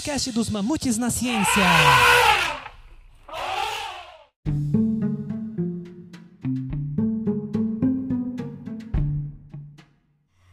podcast 0.00 0.32
dos 0.32 0.48
Mamutes 0.48 0.96
na 0.96 1.10
Ciência. 1.10 1.62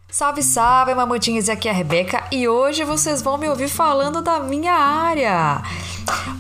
Salve, 0.09 0.43
salve, 0.43 0.93
mamutinhos! 0.93 1.47
Aqui 1.47 1.69
é 1.69 1.71
a 1.71 1.73
Rebeca 1.73 2.27
e 2.29 2.45
hoje 2.45 2.83
vocês 2.83 3.21
vão 3.21 3.37
me 3.37 3.47
ouvir 3.47 3.69
falando 3.69 4.21
da 4.21 4.37
minha 4.41 4.73
área. 4.73 5.63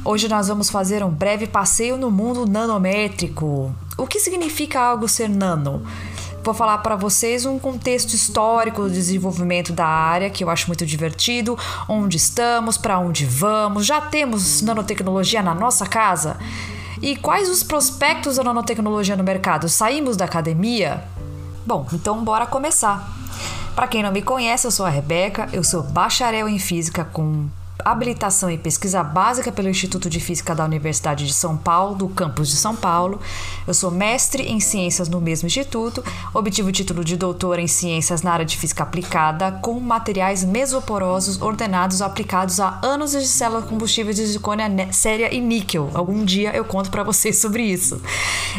Hoje 0.03 0.27
nós 0.27 0.49
vamos 0.49 0.69
fazer 0.69 1.01
um 1.01 1.09
breve 1.09 1.47
passeio 1.47 1.95
no 1.95 2.11
mundo 2.11 2.45
nanométrico. 2.45 3.73
O 3.97 4.05
que 4.05 4.19
significa 4.19 4.81
algo 4.81 5.07
ser 5.07 5.29
nano? 5.29 5.85
Vou 6.47 6.53
falar 6.53 6.77
para 6.77 6.95
vocês 6.95 7.45
um 7.45 7.59
contexto 7.59 8.13
histórico 8.13 8.83
do 8.83 8.89
desenvolvimento 8.89 9.73
da 9.73 9.85
área, 9.85 10.29
que 10.29 10.45
eu 10.45 10.49
acho 10.49 10.67
muito 10.67 10.85
divertido, 10.85 11.59
onde 11.89 12.15
estamos, 12.15 12.77
para 12.77 12.97
onde 12.97 13.25
vamos, 13.25 13.85
já 13.85 13.99
temos 13.99 14.61
nanotecnologia 14.61 15.43
na 15.43 15.53
nossa 15.53 15.85
casa? 15.85 16.37
E 17.01 17.17
quais 17.17 17.49
os 17.49 17.63
prospectos 17.63 18.37
da 18.37 18.45
nanotecnologia 18.45 19.17
no 19.17 19.25
mercado? 19.25 19.67
Saímos 19.67 20.15
da 20.15 20.23
academia? 20.23 21.03
Bom, 21.65 21.85
então 21.91 22.23
bora 22.23 22.45
começar. 22.45 23.11
Para 23.75 23.89
quem 23.89 24.01
não 24.01 24.13
me 24.13 24.21
conhece, 24.21 24.65
eu 24.65 24.71
sou 24.71 24.85
a 24.85 24.89
Rebeca, 24.89 25.49
eu 25.51 25.65
sou 25.65 25.83
bacharel 25.83 26.47
em 26.47 26.59
física 26.59 27.03
com 27.03 27.49
habilitação 27.91 28.49
e 28.51 28.57
pesquisa 28.57 29.03
básica 29.03 29.51
pelo 29.51 29.69
Instituto 29.69 30.09
de 30.09 30.19
Física 30.19 30.53
da 30.53 30.65
Universidade 30.65 31.25
de 31.25 31.33
São 31.33 31.55
Paulo, 31.55 31.95
do 31.95 32.09
campus 32.09 32.49
de 32.49 32.55
São 32.55 32.75
Paulo. 32.75 33.19
Eu 33.65 33.73
sou 33.73 33.89
mestre 33.89 34.43
em 34.43 34.59
ciências 34.59 35.07
no 35.07 35.21
mesmo 35.21 35.47
instituto, 35.47 36.03
obtive 36.33 36.69
o 36.69 36.71
título 36.71 37.03
de 37.03 37.15
doutor 37.15 37.59
em 37.59 37.67
ciências 37.67 38.21
na 38.21 38.31
área 38.31 38.45
de 38.45 38.57
física 38.57 38.83
aplicada 38.83 39.51
com 39.61 39.79
materiais 39.79 40.43
mesoporosos 40.43 41.41
ordenados 41.41 42.01
aplicados 42.01 42.59
a 42.59 42.79
anos 42.83 43.11
de 43.11 43.27
célula 43.27 43.61
combustível 43.61 44.13
de 44.13 44.25
zircônia 44.25 44.67
séria 44.91 45.33
e 45.33 45.39
níquel. 45.39 45.89
Algum 45.93 46.25
dia 46.25 46.55
eu 46.55 46.65
conto 46.65 46.91
para 46.91 47.03
vocês 47.03 47.37
sobre 47.37 47.63
isso. 47.63 48.01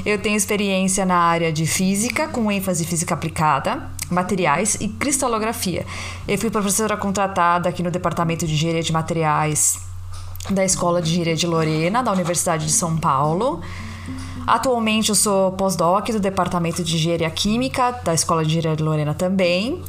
Eu 0.04 0.18
tenho 0.18 0.36
experiência 0.36 1.04
na 1.04 1.16
área 1.18 1.52
de 1.52 1.66
física 1.66 2.28
com 2.28 2.50
ênfase 2.50 2.84
em 2.84 2.86
física 2.86 3.14
aplicada 3.14 3.97
materiais 4.10 4.76
e 4.80 4.88
cristalografia. 4.88 5.86
Eu 6.26 6.38
fui 6.38 6.50
professora 6.50 6.96
contratada 6.96 7.68
aqui 7.68 7.82
no 7.82 7.90
Departamento 7.90 8.46
de 8.46 8.54
Engenharia 8.54 8.82
de 8.82 8.92
Materiais 8.92 9.78
da 10.50 10.64
Escola 10.64 11.02
de 11.02 11.10
Engenharia 11.10 11.36
de 11.36 11.46
Lorena, 11.46 12.02
da 12.02 12.12
Universidade 12.12 12.66
de 12.66 12.72
São 12.72 12.96
Paulo. 12.96 13.60
Atualmente 14.46 15.10
eu 15.10 15.14
sou 15.14 15.52
pós-doc 15.52 16.08
do 16.08 16.20
Departamento 16.20 16.82
de 16.82 16.96
Engenharia 16.96 17.30
Química 17.30 17.92
da 18.02 18.14
Escola 18.14 18.42
de 18.42 18.50
Engenharia 18.50 18.76
de 18.76 18.82
Lorena 18.82 19.14
também. 19.14 19.82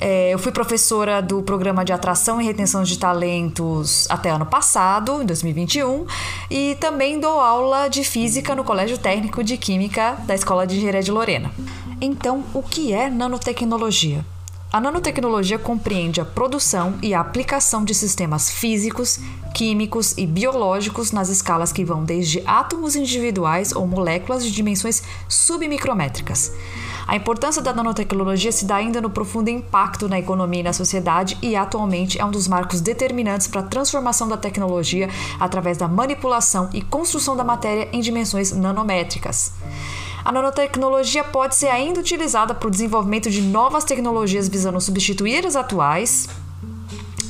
É, 0.00 0.34
eu 0.34 0.38
fui 0.38 0.52
professora 0.52 1.22
do 1.22 1.42
programa 1.42 1.84
de 1.84 1.92
atração 1.92 2.40
e 2.40 2.44
retenção 2.44 2.82
de 2.82 2.98
talentos 2.98 4.06
até 4.10 4.28
ano 4.28 4.44
passado, 4.44 5.22
em 5.22 5.24
2021, 5.24 6.04
e 6.50 6.76
também 6.80 7.18
dou 7.18 7.40
aula 7.40 7.88
de 7.88 8.04
física 8.04 8.54
no 8.54 8.64
Colégio 8.64 8.98
Técnico 8.98 9.42
de 9.42 9.56
Química 9.56 10.18
da 10.26 10.34
Escola 10.34 10.66
de 10.66 10.76
Engenharia 10.76 11.02
de 11.02 11.10
Lorena. 11.10 11.50
Então, 12.06 12.44
o 12.52 12.62
que 12.62 12.92
é 12.92 13.08
nanotecnologia? 13.08 14.26
A 14.70 14.78
nanotecnologia 14.78 15.58
compreende 15.58 16.20
a 16.20 16.24
produção 16.24 16.98
e 17.00 17.14
a 17.14 17.20
aplicação 17.20 17.82
de 17.82 17.94
sistemas 17.94 18.50
físicos, 18.50 19.20
químicos 19.54 20.12
e 20.18 20.26
biológicos 20.26 21.12
nas 21.12 21.30
escalas 21.30 21.72
que 21.72 21.82
vão 21.82 22.04
desde 22.04 22.42
átomos 22.44 22.94
individuais 22.94 23.72
ou 23.72 23.86
moléculas 23.86 24.44
de 24.44 24.52
dimensões 24.52 25.02
submicrométricas. 25.30 26.52
A 27.06 27.16
importância 27.16 27.62
da 27.62 27.72
nanotecnologia 27.72 28.52
se 28.52 28.66
dá 28.66 28.76
ainda 28.76 29.00
no 29.00 29.08
profundo 29.08 29.48
impacto 29.48 30.06
na 30.06 30.18
economia 30.18 30.60
e 30.60 30.64
na 30.64 30.74
sociedade 30.74 31.38
e 31.40 31.56
atualmente 31.56 32.20
é 32.20 32.24
um 32.24 32.30
dos 32.30 32.46
marcos 32.46 32.82
determinantes 32.82 33.46
para 33.46 33.62
a 33.62 33.66
transformação 33.66 34.28
da 34.28 34.36
tecnologia 34.36 35.08
através 35.40 35.78
da 35.78 35.88
manipulação 35.88 36.68
e 36.74 36.82
construção 36.82 37.34
da 37.34 37.44
matéria 37.44 37.88
em 37.94 38.00
dimensões 38.02 38.52
nanométricas. 38.52 39.52
A 40.24 40.32
nanotecnologia 40.32 41.22
pode 41.22 41.54
ser 41.54 41.66
ainda 41.66 42.00
utilizada 42.00 42.54
para 42.54 42.66
o 42.66 42.70
desenvolvimento 42.70 43.30
de 43.30 43.42
novas 43.42 43.84
tecnologias 43.84 44.48
visando 44.48 44.80
substituir 44.80 45.44
as 45.44 45.54
atuais, 45.54 46.26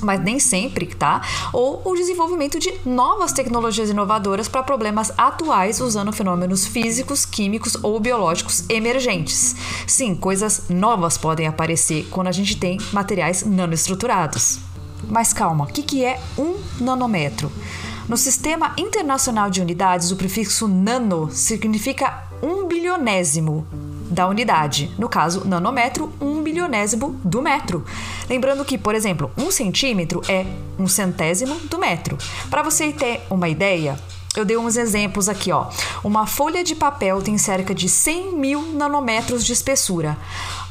mas 0.01 0.23
nem 0.23 0.39
sempre, 0.39 0.87
tá? 0.87 1.21
Ou 1.53 1.83
o 1.85 1.97
desenvolvimento 1.97 2.59
de 2.61 2.73
novas 2.85 3.33
tecnologias 3.33 3.91
inovadoras 3.91 4.47
para 4.47 4.63
problemas 4.63 5.11
atuais 5.19 5.81
usando 5.81 6.13
fenômenos 6.13 6.67
físicos, 6.67 7.25
químicos 7.25 7.77
ou 7.83 7.99
biológicos 7.99 8.65
emergentes. 8.69 9.57
Sim, 9.89 10.15
coisas 10.15 10.69
novas 10.69 11.19
podem 11.19 11.49
aparecer 11.49 12.07
quando 12.11 12.29
a 12.29 12.33
gente 12.33 12.57
tem 12.57 12.79
materiais 12.93 13.45
nanoestruturados. 13.45 14.61
Mas 15.09 15.33
calma, 15.33 15.65
o 15.65 15.67
que, 15.67 16.05
é 16.05 16.21
um 16.39 16.57
nanômetro? 16.81 17.51
No 18.09 18.17
Sistema 18.17 18.75
Internacional 18.77 19.51
de 19.51 19.61
Unidades, 19.61 20.11
o 20.11 20.17
prefixo 20.17 20.69
nano 20.69 21.31
significa 21.33 22.25
um 22.45 22.67
bilionésimo 22.67 23.67
da 24.11 24.29
unidade. 24.29 24.91
No 24.99 25.09
caso, 25.09 25.47
nanômetro, 25.47 26.13
um 26.21 26.43
bilionésimo 26.43 27.19
do 27.25 27.41
metro. 27.41 27.85
Lembrando 28.29 28.65
que, 28.65 28.77
por 28.77 28.95
exemplo, 28.95 29.31
um 29.37 29.51
centímetro 29.51 30.21
é 30.29 30.45
um 30.79 30.87
centésimo 30.87 31.57
do 31.71 31.79
metro. 31.79 32.19
Para 32.51 32.63
você 32.63 32.93
ter 32.93 33.23
uma 33.31 33.49
ideia, 33.49 33.99
eu 34.37 34.45
dei 34.45 34.59
uns 34.59 34.77
exemplos 34.77 35.29
aqui, 35.29 35.51
ó. 35.51 35.69
Uma 36.05 36.27
folha 36.27 36.63
de 36.63 36.75
papel 36.75 37.23
tem 37.23 37.39
cerca 37.39 37.75
de 37.75 37.89
100 37.89 38.37
mil 38.37 38.63
nanômetros 38.75 39.45
de 39.45 39.53
espessura. 39.53 40.19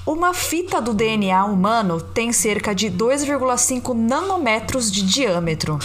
Uma 0.06 0.34
fita 0.34 0.80
do 0.80 0.94
DNA 0.94 1.44
humano 1.46 2.00
tem 2.00 2.32
cerca 2.32 2.76
de 2.76 2.92
2,5 2.92 3.94
nanômetros 3.96 4.92
de 4.92 5.02
diâmetro. 5.02 5.80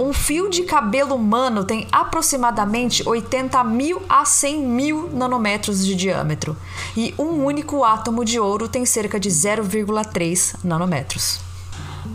Um 0.00 0.14
fio 0.14 0.48
de 0.48 0.62
cabelo 0.62 1.14
humano 1.14 1.62
tem 1.62 1.86
aproximadamente 1.92 3.06
80 3.06 3.62
mil 3.64 4.00
a 4.08 4.24
100 4.24 4.66
mil 4.66 5.10
nanômetros 5.12 5.84
de 5.84 5.94
diâmetro 5.94 6.56
e 6.96 7.14
um 7.18 7.44
único 7.44 7.84
átomo 7.84 8.24
de 8.24 8.40
ouro 8.40 8.66
tem 8.66 8.86
cerca 8.86 9.20
de 9.20 9.28
0,3 9.28 10.54
nanômetros. 10.64 11.40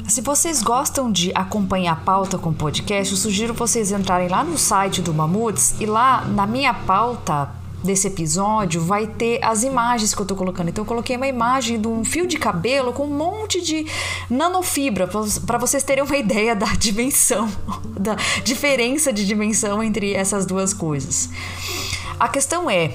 Se 0.08 0.20
vocês 0.22 0.64
gostam 0.64 1.12
de 1.12 1.32
acompanhar 1.36 1.94
a 1.94 1.96
pauta 1.98 2.40
com 2.40 2.52
podcast, 2.52 3.14
eu 3.14 3.20
sugiro 3.20 3.54
vocês 3.54 3.92
entrarem 3.92 4.30
lá 4.30 4.44
no 4.44 4.58
site 4.58 5.00
do 5.00 5.14
Mamutes 5.14 5.76
e 5.80 5.86
lá 5.86 6.26
na 6.26 6.48
minha 6.48 6.74
pauta 6.74 7.52
desse 7.86 8.08
episódio 8.08 8.82
vai 8.82 9.08
ter 9.08 9.44
as 9.44 9.64
imagens 9.64 10.14
que 10.14 10.22
eu 10.22 10.26
tô 10.26 10.36
colocando. 10.36 10.70
Então 10.70 10.84
eu 10.84 10.88
coloquei 10.88 11.16
uma 11.16 11.28
imagem 11.28 11.80
de 11.80 11.88
um 11.88 12.04
fio 12.04 12.28
de 12.28 12.38
cabelo 12.38 12.92
com 12.92 13.06
um 13.06 13.16
monte 13.16 13.62
de 13.62 13.86
nanofibra 14.30 15.08
para 15.46 15.58
vocês 15.58 15.84
terem 15.84 16.04
uma 16.04 16.18
ideia 16.18 16.56
da 16.56 16.74
dimensão, 16.74 17.50
da 17.98 18.16
diferença 18.44 19.14
de 19.14 19.26
dimensão 19.26 19.82
entre 19.82 20.14
essas 20.14 20.46
duas 20.46 20.74
coisas. 20.74 21.30
A 22.20 22.28
questão 22.28 22.70
é 22.70 22.94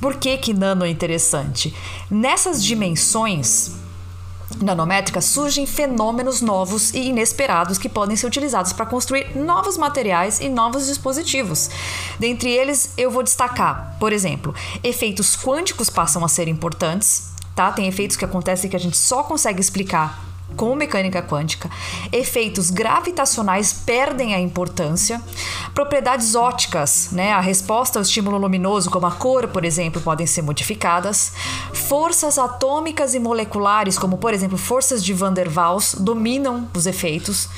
por 0.00 0.16
que 0.16 0.36
que 0.36 0.52
nano 0.52 0.84
é 0.84 0.88
interessante? 0.88 1.74
Nessas 2.10 2.62
dimensões 2.62 3.85
nanométrica 4.60 5.20
surgem 5.20 5.66
fenômenos 5.66 6.40
novos 6.40 6.92
e 6.92 7.08
inesperados 7.08 7.78
que 7.78 7.88
podem 7.88 8.16
ser 8.16 8.26
utilizados 8.26 8.72
para 8.72 8.86
construir 8.86 9.36
novos 9.36 9.76
materiais 9.76 10.40
e 10.40 10.48
novos 10.48 10.86
dispositivos. 10.86 11.70
Dentre 12.18 12.50
eles, 12.50 12.92
eu 12.96 13.10
vou 13.10 13.22
destacar, 13.22 13.96
por 14.00 14.12
exemplo, 14.12 14.54
efeitos 14.82 15.36
quânticos 15.36 15.90
passam 15.90 16.24
a 16.24 16.28
ser 16.28 16.48
importantes. 16.48 17.30
Tá? 17.54 17.72
Tem 17.72 17.86
efeitos 17.86 18.16
que 18.16 18.24
acontecem 18.24 18.68
que 18.68 18.76
a 18.76 18.80
gente 18.80 18.98
só 18.98 19.22
consegue 19.22 19.60
explicar 19.60 20.25
com 20.54 20.74
mecânica 20.74 21.22
quântica, 21.22 21.70
efeitos 22.12 22.70
gravitacionais 22.70 23.72
perdem 23.72 24.34
a 24.34 24.40
importância, 24.40 25.20
propriedades 25.74 26.34
óticas, 26.34 27.10
né, 27.10 27.32
a 27.32 27.40
resposta 27.40 27.98
ao 27.98 28.02
estímulo 28.02 28.38
luminoso, 28.38 28.90
como 28.90 29.06
a 29.06 29.10
cor, 29.10 29.48
por 29.48 29.64
exemplo, 29.64 30.00
podem 30.00 30.26
ser 30.26 30.42
modificadas, 30.42 31.32
forças 31.72 32.38
atômicas 32.38 33.14
e 33.14 33.18
moleculares, 33.18 33.98
como 33.98 34.18
por 34.18 34.32
exemplo 34.32 34.56
forças 34.56 35.04
de 35.04 35.12
Van 35.12 35.32
der 35.32 35.48
Waals, 35.48 35.94
dominam 35.98 36.68
os 36.74 36.86
efeitos, 36.86 37.48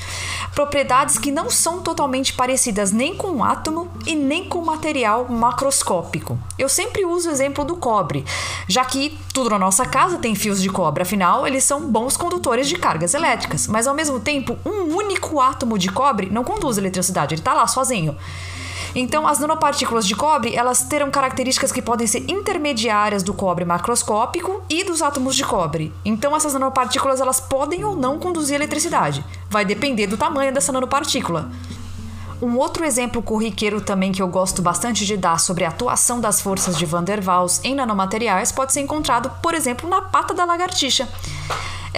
propriedades 0.55 1.17
que 1.17 1.31
não 1.31 1.49
são 1.49 1.81
totalmente 1.81 2.33
parecidas 2.33 2.91
nem 2.91 3.15
com 3.15 3.37
o 3.37 3.43
átomo 3.43 3.89
e 4.05 4.15
nem 4.15 4.47
com 4.47 4.63
material 4.63 5.27
macroscópico. 5.29 6.37
Eu 6.59 6.67
sempre 6.67 7.05
uso 7.05 7.29
o 7.29 7.31
exemplo 7.31 7.63
do 7.63 7.77
cobre, 7.77 8.25
já 8.67 8.83
que 8.83 9.17
tudo 9.33 9.49
na 9.49 9.57
nossa 9.57 9.85
casa 9.85 10.17
tem 10.17 10.35
fios 10.35 10.61
de 10.61 10.69
cobre, 10.69 11.01
afinal, 11.01 11.47
eles 11.47 11.63
são 11.63 11.89
bons 11.89 12.17
condutores 12.17 12.67
de 12.67 12.75
cargas 12.75 13.13
elétricas, 13.13 13.65
mas 13.65 13.87
ao 13.87 13.95
mesmo 13.95 14.19
tempo, 14.19 14.59
um 14.65 14.93
único 14.93 15.39
átomo 15.39 15.79
de 15.79 15.89
cobre 15.89 16.29
não 16.29 16.43
conduz 16.43 16.77
eletricidade, 16.77 17.33
ele 17.33 17.39
está 17.39 17.53
lá 17.53 17.65
sozinho. 17.65 18.13
Então, 18.93 19.25
as 19.25 19.39
nanopartículas 19.39 20.05
de 20.05 20.15
cobre, 20.15 20.53
elas 20.53 20.83
terão 20.83 21.09
características 21.09 21.71
que 21.71 21.81
podem 21.81 22.07
ser 22.07 22.29
intermediárias 22.29 23.23
do 23.23 23.33
cobre 23.33 23.63
macroscópico 23.63 24.61
e 24.69 24.83
dos 24.83 25.01
átomos 25.01 25.37
de 25.37 25.45
cobre. 25.45 25.93
Então, 26.03 26.35
essas 26.35 26.53
nanopartículas, 26.53 27.21
elas 27.21 27.39
podem 27.39 27.85
ou 27.85 27.95
não 27.95 28.19
conduzir 28.19 28.55
eletricidade. 28.55 29.23
Vai 29.49 29.63
depender 29.63 30.07
do 30.07 30.17
tamanho 30.17 30.53
dessa 30.53 30.73
nanopartícula. 30.73 31.49
Um 32.41 32.57
outro 32.57 32.85
exemplo 32.85 33.21
corriqueiro 33.21 33.81
também 33.81 34.13
que 34.13 34.21
eu 34.21 34.27
gosto 34.27 34.61
bastante 34.61 35.05
de 35.05 35.17
dar 35.17 35.39
sobre 35.39 35.65
a 35.65 35.67
atuação 35.67 36.21
das 36.21 36.39
forças 36.39 36.77
de 36.77 36.85
Van 36.85 37.03
der 37.03 37.21
Waals 37.21 37.59
em 37.65 37.75
nanomateriais 37.75 38.51
pode 38.51 38.71
ser 38.71 38.79
encontrado, 38.79 39.29
por 39.41 39.53
exemplo, 39.53 39.89
na 39.89 40.01
pata 40.01 40.33
da 40.33 40.45
lagartixa. 40.45 41.07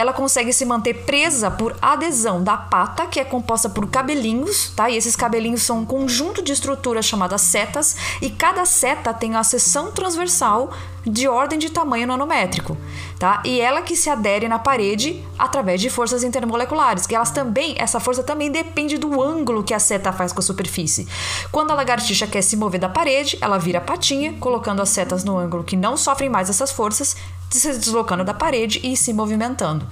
Ela 0.01 0.11
consegue 0.11 0.51
se 0.51 0.65
manter 0.65 1.05
presa 1.05 1.51
por 1.51 1.75
adesão 1.79 2.43
da 2.43 2.57
pata, 2.57 3.05
que 3.05 3.19
é 3.19 3.23
composta 3.23 3.69
por 3.69 3.87
cabelinhos, 3.87 4.71
tá? 4.75 4.89
E 4.89 4.97
esses 4.97 5.15
cabelinhos 5.15 5.61
são 5.61 5.79
um 5.79 5.85
conjunto 5.85 6.41
de 6.41 6.51
estruturas 6.51 7.05
chamadas 7.05 7.41
setas, 7.41 7.95
e 8.19 8.29
cada 8.29 8.65
seta 8.65 9.13
tem 9.13 9.31
uma 9.31 9.43
seção 9.43 9.91
transversal 9.91 10.73
de 11.05 11.27
ordem 11.27 11.57
de 11.57 11.69
tamanho 11.69 12.07
nanométrico, 12.07 12.75
tá? 13.19 13.41
E 13.45 13.59
ela 13.59 13.83
que 13.83 13.95
se 13.95 14.09
adere 14.09 14.47
na 14.47 14.57
parede 14.57 15.23
através 15.37 15.79
de 15.79 15.89
forças 15.89 16.23
intermoleculares, 16.23 17.05
que 17.05 17.15
elas 17.15 17.31
também, 17.31 17.75
essa 17.77 17.99
força 17.99 18.23
também 18.23 18.51
depende 18.51 18.97
do 18.97 19.21
ângulo 19.21 19.63
que 19.63 19.73
a 19.73 19.79
seta 19.79 20.11
faz 20.11 20.33
com 20.33 20.39
a 20.39 20.43
superfície. 20.43 21.07
Quando 21.51 21.71
a 21.71 21.75
lagartixa 21.75 22.25
quer 22.25 22.41
se 22.41 22.57
mover 22.57 22.79
da 22.79 22.89
parede, 22.89 23.37
ela 23.39 23.59
vira 23.59 23.77
a 23.77 23.81
patinha, 23.81 24.33
colocando 24.39 24.81
as 24.81 24.89
setas 24.89 25.23
no 25.23 25.37
ângulo 25.37 25.63
que 25.63 25.75
não 25.75 25.95
sofrem 25.95 26.29
mais 26.29 26.49
essas 26.49 26.71
forças, 26.71 27.15
se 27.59 27.71
deslocando 27.77 28.23
da 28.23 28.33
parede 28.33 28.79
e 28.83 28.95
se 28.95 29.13
movimentando. 29.13 29.87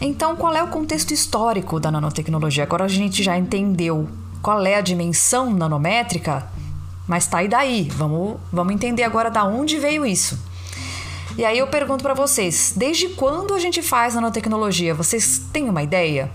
Então, 0.00 0.36
qual 0.36 0.54
é 0.54 0.62
o 0.62 0.68
contexto 0.68 1.12
histórico 1.12 1.78
da 1.78 1.90
nanotecnologia? 1.90 2.64
Agora 2.64 2.84
a 2.84 2.88
gente 2.88 3.22
já 3.22 3.36
entendeu 3.36 4.08
qual 4.42 4.64
é 4.64 4.74
a 4.74 4.80
dimensão 4.80 5.52
nanométrica 5.52 6.48
mas 7.06 7.26
tá 7.26 7.42
e 7.42 7.48
daí? 7.48 7.88
Vamos, 7.94 8.38
vamos 8.52 8.74
entender 8.74 9.04
agora 9.04 9.30
da 9.30 9.44
onde 9.44 9.78
veio 9.78 10.04
isso. 10.04 10.38
E 11.38 11.44
aí 11.44 11.58
eu 11.58 11.66
pergunto 11.66 12.02
para 12.02 12.14
vocês, 12.14 12.72
desde 12.74 13.10
quando 13.10 13.54
a 13.54 13.58
gente 13.58 13.82
faz 13.82 14.14
nanotecnologia? 14.14 14.94
Vocês 14.94 15.42
têm 15.52 15.68
uma 15.68 15.82
ideia? 15.82 16.30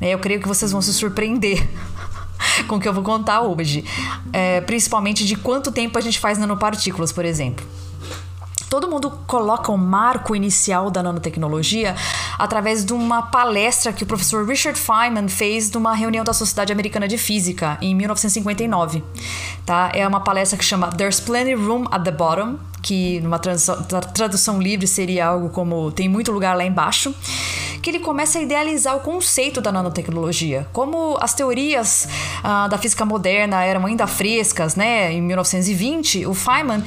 Eu 0.00 0.18
creio 0.18 0.40
que 0.40 0.48
vocês 0.48 0.72
vão 0.72 0.80
se 0.80 0.92
surpreender 0.94 1.68
com 2.66 2.76
o 2.76 2.80
que 2.80 2.88
eu 2.88 2.92
vou 2.92 3.02
contar 3.02 3.42
hoje. 3.42 3.84
É, 4.32 4.60
principalmente 4.62 5.26
de 5.26 5.36
quanto 5.36 5.70
tempo 5.70 5.98
a 5.98 6.00
gente 6.00 6.18
faz 6.18 6.38
nanopartículas, 6.38 7.12
por 7.12 7.24
exemplo. 7.24 7.66
Todo 8.72 8.88
mundo 8.88 9.10
coloca 9.26 9.70
o 9.70 9.76
marco 9.76 10.34
inicial 10.34 10.90
da 10.90 11.02
nanotecnologia 11.02 11.94
através 12.38 12.86
de 12.86 12.94
uma 12.94 13.20
palestra 13.20 13.92
que 13.92 14.02
o 14.02 14.06
professor 14.06 14.48
Richard 14.48 14.80
Feynman 14.80 15.28
fez 15.28 15.70
numa 15.70 15.94
reunião 15.94 16.24
da 16.24 16.32
Sociedade 16.32 16.72
Americana 16.72 17.06
de 17.06 17.18
Física 17.18 17.76
em 17.82 17.94
1959. 17.94 19.04
Tá? 19.66 19.92
É 19.92 20.08
uma 20.08 20.20
palestra 20.20 20.58
que 20.58 20.64
chama 20.64 20.88
There's 20.88 21.20
Plenty 21.20 21.52
Room 21.52 21.84
at 21.90 22.02
the 22.02 22.10
Bottom, 22.10 22.56
que 22.80 23.20
numa 23.20 23.38
tradução, 23.38 23.82
tradução 24.14 24.58
livre 24.58 24.86
seria 24.86 25.26
algo 25.26 25.50
como 25.50 25.92
Tem 25.92 26.08
muito 26.08 26.32
lugar 26.32 26.56
lá 26.56 26.64
embaixo 26.64 27.14
que 27.82 27.90
ele 27.90 27.98
começa 27.98 28.38
a 28.38 28.42
idealizar 28.42 28.96
o 28.96 29.00
conceito 29.00 29.60
da 29.60 29.72
nanotecnologia. 29.72 30.66
Como 30.72 31.18
as 31.20 31.34
teorias 31.34 32.08
ah, 32.42 32.68
da 32.68 32.78
física 32.78 33.04
moderna 33.04 33.62
eram 33.64 33.84
ainda 33.86 34.06
frescas, 34.06 34.76
né, 34.76 35.12
em 35.12 35.20
1920, 35.20 36.26
o 36.26 36.32
Feynman, 36.32 36.82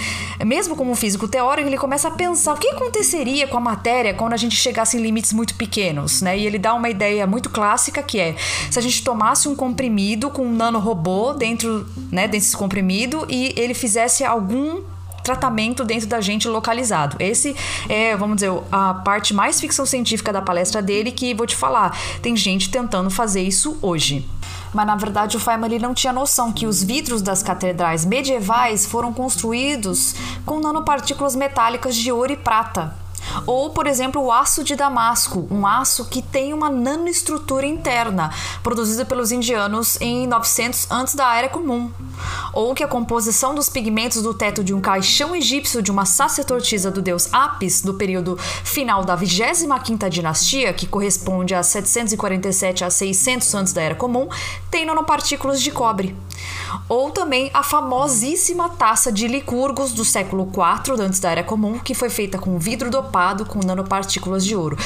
mesmo 0.45 0.75
como 0.75 0.95
físico 0.95 1.27
teórico, 1.27 1.68
ele 1.68 1.77
começa 1.77 2.07
a 2.07 2.12
pensar 2.12 2.53
o 2.53 2.57
que 2.57 2.69
aconteceria 2.69 3.47
com 3.47 3.57
a 3.57 3.59
matéria 3.59 4.13
quando 4.13 4.33
a 4.33 4.38
gente 4.38 4.56
chegasse 4.56 4.97
em 4.97 5.01
limites 5.01 5.33
muito 5.33 5.56
pequenos, 5.56 6.21
né? 6.21 6.38
E 6.38 6.45
ele 6.45 6.57
dá 6.57 6.74
uma 6.74 6.89
ideia 6.89 7.27
muito 7.27 7.50
clássica 7.50 8.01
que 8.01 8.19
é 8.19 8.36
se 8.71 8.80
a 8.80 8.81
gente 8.81 9.03
tomasse 9.03 9.48
um 9.50 9.56
comprimido 9.56 10.30
com 10.30 10.44
um 10.44 10.56
nanorobô 10.56 11.33
dentro, 11.33 11.86
né, 12.12 12.27
desse 12.27 12.56
comprimido 12.56 13.25
e 13.30 13.53
ele 13.57 13.74
fizesse 13.74 14.24
algum 14.24 14.81
tratamento 15.25 15.83
dentro 15.83 16.07
da 16.07 16.22
gente 16.22 16.48
localizado. 16.48 17.18
Esse 17.19 17.56
é, 17.89 18.16
vamos 18.16 18.36
dizer, 18.36 18.51
a 18.72 18.94
parte 18.94 19.33
mais 19.33 19.60
ficção 19.60 19.86
científica 19.86 20.31
da 20.31 20.42
palestra 20.42 20.81
dele 20.81 21.12
que 21.12 21.33
vou 21.33 21.48
te 21.48 21.56
falar, 21.56 21.98
tem 22.22 22.38
gente 22.38 22.69
tentando 22.69 23.10
fazer 23.10 23.42
isso 23.42 23.77
hoje. 23.81 24.25
Mas 24.72 24.86
na 24.86 24.95
verdade 24.95 25.36
o 25.36 25.39
Feynman 25.39 25.80
não 25.80 25.94
tinha 25.94 26.13
noção 26.13 26.51
que 26.51 26.68
os 26.68 26.83
vidros 26.83 27.22
das 27.22 27.42
catedrais 27.42 28.06
medievais 28.06 28.86
foram 28.86 29.12
construídos 29.12 30.13
com 30.45 30.60
nanopartículas 30.60 31.36
metálicas 31.36 31.95
de 31.95 32.12
ouro 32.12 32.33
e 32.33 32.38
prata. 32.38 32.94
Ou, 33.45 33.72
por 33.72 33.88
exemplo, 33.88 34.22
o 34.22 34.31
aço 34.31 34.63
de 34.63 34.75
Damasco, 34.75 35.48
um 35.50 35.66
aço 35.66 36.06
que 36.06 36.22
tem 36.22 36.54
uma 36.54 36.69
nanoestrutura 36.69 37.66
interna, 37.66 38.31
produzido 38.62 39.06
pelos 39.06 39.31
indianos 39.31 40.00
em 40.00 40.27
900 40.27 40.92
antes 40.92 41.16
da 41.16 41.36
Era 41.36 41.50
Comum. 41.50 41.92
Ou 42.53 42.73
que 42.73 42.83
a 42.83 42.88
composição 42.88 43.53
dos 43.53 43.69
pigmentos 43.69 44.21
do 44.21 44.33
teto 44.33 44.63
de 44.63 44.73
um 44.73 44.81
caixão 44.81 45.35
egípcio 45.35 45.81
de 45.81 45.91
uma 45.91 46.06
sacerdotisa 46.06 46.91
do 46.91 47.01
deus 47.01 47.27
Apis, 47.31 47.81
do 47.81 47.94
período 47.94 48.38
final 48.63 49.03
da 49.03 49.17
25ª 49.17 50.09
dinastia, 50.09 50.73
que 50.73 50.88
corresponde 50.88 51.53
a 51.53 51.63
747 51.63 52.83
a 52.83 52.89
600 52.89 53.53
antes 53.56 53.73
da 53.73 53.81
Era 53.81 53.95
Comum, 53.95 54.27
tem 54.69 54.85
nanopartículas 54.85 55.62
de 55.62 55.71
cobre 55.71 56.15
ou 56.88 57.12
também 57.12 57.50
a 57.53 57.63
famosíssima 57.63 58.69
taça 58.69 59.12
de 59.12 59.27
Licurgos 59.27 59.94
do 59.94 60.06
século 60.06 60.50
IV 60.51 61.01
antes 61.01 61.19
da 61.19 61.31
Era 61.31 61.44
Comum, 61.44 61.79
que 61.79 61.94
foi 61.94 62.09
feita 62.09 62.38
com 62.38 62.57
vidro 62.57 62.89
dopado 62.89 63.45
com 63.45 63.59
nanopartículas 63.59 64.45
de 64.45 64.56
ouro. 64.56 64.77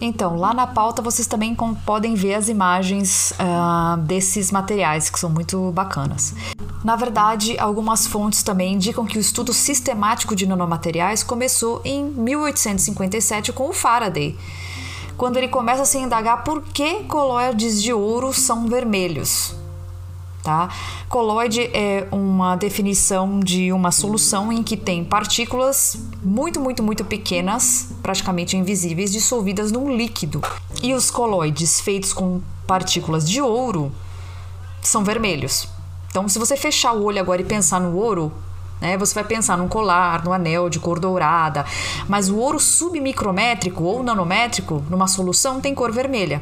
Então, 0.00 0.36
lá 0.36 0.52
na 0.52 0.66
pauta 0.66 1.02
vocês 1.02 1.26
também 1.26 1.56
podem 1.84 2.14
ver 2.14 2.34
as 2.34 2.48
imagens 2.48 3.32
uh, 3.32 3.96
desses 3.98 4.50
materiais 4.50 5.10
que 5.10 5.18
são 5.18 5.30
muito 5.30 5.72
bacanas. 5.72 6.34
Na 6.84 6.96
verdade, 6.96 7.58
algumas 7.58 8.06
fontes 8.06 8.42
também 8.42 8.74
indicam 8.74 9.04
que 9.04 9.18
o 9.18 9.20
estudo 9.20 9.52
sistemático 9.52 10.36
de 10.36 10.46
nanomateriais 10.46 11.22
começou 11.22 11.80
em 11.84 12.04
1857 12.04 13.52
com 13.52 13.68
o 13.68 13.72
Faraday 13.72 14.36
quando 15.16 15.36
ele 15.36 15.48
começa 15.48 15.82
a 15.82 15.84
se 15.84 15.98
indagar 15.98 16.44
por 16.44 16.62
que 16.62 17.02
colóides 17.04 17.82
de 17.82 17.92
ouro 17.92 18.32
são 18.32 18.68
vermelhos 18.68 19.58
tá? 20.48 20.70
Coloide 21.10 21.70
é 21.74 22.08
uma 22.10 22.56
definição 22.56 23.38
de 23.38 23.70
uma 23.70 23.90
solução 23.90 24.50
em 24.50 24.62
que 24.62 24.78
tem 24.78 25.04
partículas 25.04 25.98
muito, 26.22 26.58
muito, 26.58 26.82
muito 26.82 27.04
pequenas, 27.04 27.90
praticamente 28.02 28.56
invisíveis, 28.56 29.12
dissolvidas 29.12 29.70
num 29.70 29.94
líquido. 29.94 30.40
E 30.82 30.94
os 30.94 31.10
coloides 31.10 31.80
feitos 31.80 32.14
com 32.14 32.40
partículas 32.66 33.28
de 33.28 33.42
ouro 33.42 33.92
são 34.80 35.04
vermelhos. 35.04 35.68
Então, 36.08 36.28
se 36.28 36.38
você 36.38 36.56
fechar 36.56 36.92
o 36.92 37.04
olho 37.04 37.20
agora 37.20 37.40
e 37.40 37.44
pensar 37.44 37.80
no 37.80 37.96
ouro, 37.96 38.32
né, 38.80 38.96
você 38.96 39.14
vai 39.14 39.24
pensar 39.24 39.56
num 39.58 39.68
colar, 39.68 40.24
num 40.24 40.32
anel 40.32 40.68
de 40.68 40.78
cor 40.78 40.98
dourada, 40.98 41.64
mas 42.08 42.28
o 42.30 42.36
ouro 42.36 42.58
submicrométrico 42.58 43.82
ou 43.82 44.02
nanométrico, 44.02 44.84
numa 44.88 45.06
solução, 45.06 45.60
tem 45.60 45.74
cor 45.74 45.92
vermelha. 45.92 46.40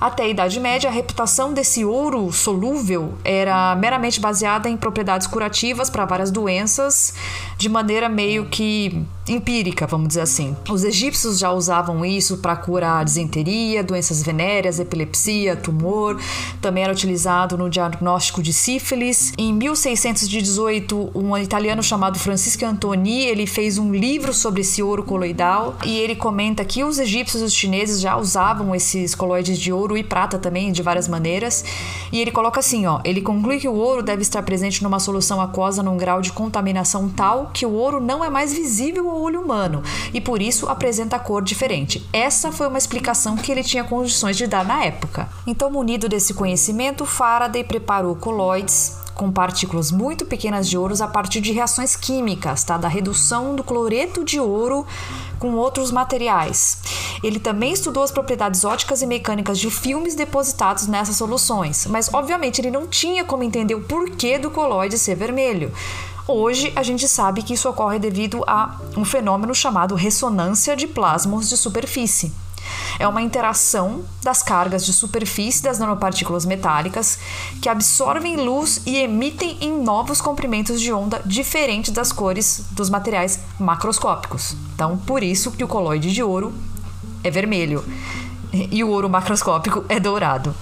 Até 0.00 0.24
a 0.24 0.28
Idade 0.28 0.60
Média, 0.60 0.90
a 0.90 0.92
reputação 0.92 1.54
desse 1.54 1.84
ouro 1.84 2.30
solúvel 2.32 3.14
era 3.24 3.74
meramente 3.76 4.20
baseada 4.20 4.68
em 4.68 4.76
propriedades 4.76 5.26
curativas 5.26 5.88
para 5.88 6.04
várias 6.04 6.30
doenças, 6.30 7.14
de 7.56 7.68
maneira 7.68 8.08
meio 8.08 8.46
que 8.46 9.04
empírica, 9.28 9.86
vamos 9.86 10.08
dizer 10.08 10.20
assim. 10.20 10.56
Os 10.68 10.84
egípcios 10.84 11.38
já 11.38 11.50
usavam 11.50 12.04
isso 12.04 12.38
para 12.38 12.56
curar 12.56 13.04
disenteria, 13.04 13.82
doenças 13.82 14.22
venéreas, 14.22 14.78
epilepsia, 14.78 15.56
tumor. 15.56 16.20
Também 16.60 16.84
era 16.84 16.92
utilizado 16.92 17.56
no 17.56 17.70
diagnóstico 17.70 18.42
de 18.42 18.52
sífilis. 18.52 19.32
Em 19.38 19.52
1618, 19.52 21.10
um 21.14 21.36
italiano 21.38 21.82
chamado 21.82 22.18
Francisco 22.18 22.64
Antoni, 22.64 23.24
ele 23.24 23.46
fez 23.46 23.78
um 23.78 23.92
livro 23.92 24.32
sobre 24.32 24.60
esse 24.60 24.82
ouro 24.82 25.02
coloidal 25.02 25.76
e 25.84 25.96
ele 25.98 26.14
comenta 26.14 26.64
que 26.64 26.84
os 26.84 26.98
egípcios 26.98 27.42
e 27.42 27.44
os 27.46 27.54
chineses 27.54 28.00
já 28.00 28.16
usavam 28.16 28.74
esses 28.74 29.14
coloides 29.14 29.58
de 29.58 29.72
ouro 29.72 29.96
e 29.96 30.04
prata 30.04 30.38
também, 30.38 30.70
de 30.70 30.82
várias 30.82 31.08
maneiras. 31.08 31.64
E 32.12 32.20
ele 32.20 32.30
coloca 32.30 32.60
assim, 32.60 32.86
ó, 32.86 33.00
ele 33.04 33.22
conclui 33.22 33.58
que 33.58 33.68
o 33.68 33.74
ouro 33.74 34.02
deve 34.02 34.22
estar 34.22 34.42
presente 34.42 34.82
numa 34.82 34.98
solução 34.98 35.40
aquosa 35.40 35.82
num 35.82 35.96
grau 35.96 36.20
de 36.20 36.32
contaminação 36.32 37.08
tal 37.08 37.50
que 37.52 37.64
o 37.64 37.72
ouro 37.72 38.00
não 38.00 38.24
é 38.24 38.30
mais 38.30 38.52
visível 38.52 39.13
ao 39.14 39.22
olho 39.22 39.40
humano 39.40 39.82
e 40.12 40.20
por 40.20 40.42
isso 40.42 40.68
apresenta 40.68 41.18
cor 41.18 41.42
diferente. 41.42 42.06
Essa 42.12 42.52
foi 42.52 42.66
uma 42.66 42.78
explicação 42.78 43.36
que 43.36 43.50
ele 43.50 43.62
tinha 43.62 43.84
condições 43.84 44.36
de 44.36 44.46
dar 44.46 44.64
na 44.64 44.84
época. 44.84 45.28
Então, 45.46 45.70
munido 45.70 46.08
desse 46.08 46.34
conhecimento, 46.34 47.06
Faraday 47.06 47.64
preparou 47.64 48.14
colóides 48.16 49.04
com 49.14 49.30
partículas 49.30 49.90
muito 49.90 50.26
pequenas 50.26 50.68
de 50.68 50.76
ouro 50.76 50.94
a 51.00 51.06
partir 51.06 51.40
de 51.40 51.52
reações 51.52 51.96
químicas, 51.96 52.64
tá? 52.64 52.76
Da 52.76 52.88
redução 52.88 53.54
do 53.54 53.62
cloreto 53.62 54.24
de 54.24 54.40
ouro 54.40 54.86
com 55.38 55.54
outros 55.54 55.90
materiais. 55.90 56.78
Ele 57.22 57.38
também 57.38 57.72
estudou 57.72 58.02
as 58.02 58.10
propriedades 58.10 58.64
óticas 58.64 59.02
e 59.02 59.06
mecânicas 59.06 59.58
de 59.58 59.70
filmes 59.70 60.14
depositados 60.14 60.86
nessas 60.86 61.16
soluções, 61.16 61.86
mas 61.86 62.12
obviamente 62.12 62.60
ele 62.60 62.70
não 62.70 62.86
tinha 62.86 63.24
como 63.24 63.42
entender 63.42 63.74
o 63.74 63.82
porquê 63.82 64.38
do 64.38 64.50
coloide 64.50 64.98
ser 64.98 65.14
vermelho. 65.14 65.72
Hoje 66.26 66.72
a 66.74 66.82
gente 66.82 67.06
sabe 67.06 67.42
que 67.42 67.52
isso 67.52 67.68
ocorre 67.68 67.98
devido 67.98 68.42
a 68.46 68.78
um 68.96 69.04
fenômeno 69.04 69.54
chamado 69.54 69.94
ressonância 69.94 70.74
de 70.74 70.86
plasmons 70.86 71.50
de 71.50 71.56
superfície. 71.56 72.32
É 72.98 73.06
uma 73.06 73.20
interação 73.20 74.02
das 74.22 74.42
cargas 74.42 74.86
de 74.86 74.92
superfície 74.94 75.62
das 75.62 75.78
nanopartículas 75.78 76.46
metálicas 76.46 77.18
que 77.60 77.68
absorvem 77.68 78.36
luz 78.36 78.80
e 78.86 78.96
emitem 78.96 79.58
em 79.60 79.82
novos 79.82 80.18
comprimentos 80.22 80.80
de 80.80 80.90
onda 80.90 81.20
diferentes 81.26 81.92
das 81.92 82.10
cores 82.10 82.64
dos 82.70 82.88
materiais 82.88 83.40
macroscópicos. 83.60 84.56
Então, 84.74 84.96
por 84.96 85.22
isso 85.22 85.52
que 85.52 85.64
o 85.64 85.68
coloide 85.68 86.10
de 86.10 86.22
ouro 86.22 86.54
é 87.22 87.30
vermelho 87.30 87.84
e 88.50 88.82
o 88.82 88.88
ouro 88.88 89.10
macroscópico 89.10 89.84
é 89.90 90.00
dourado. 90.00 90.54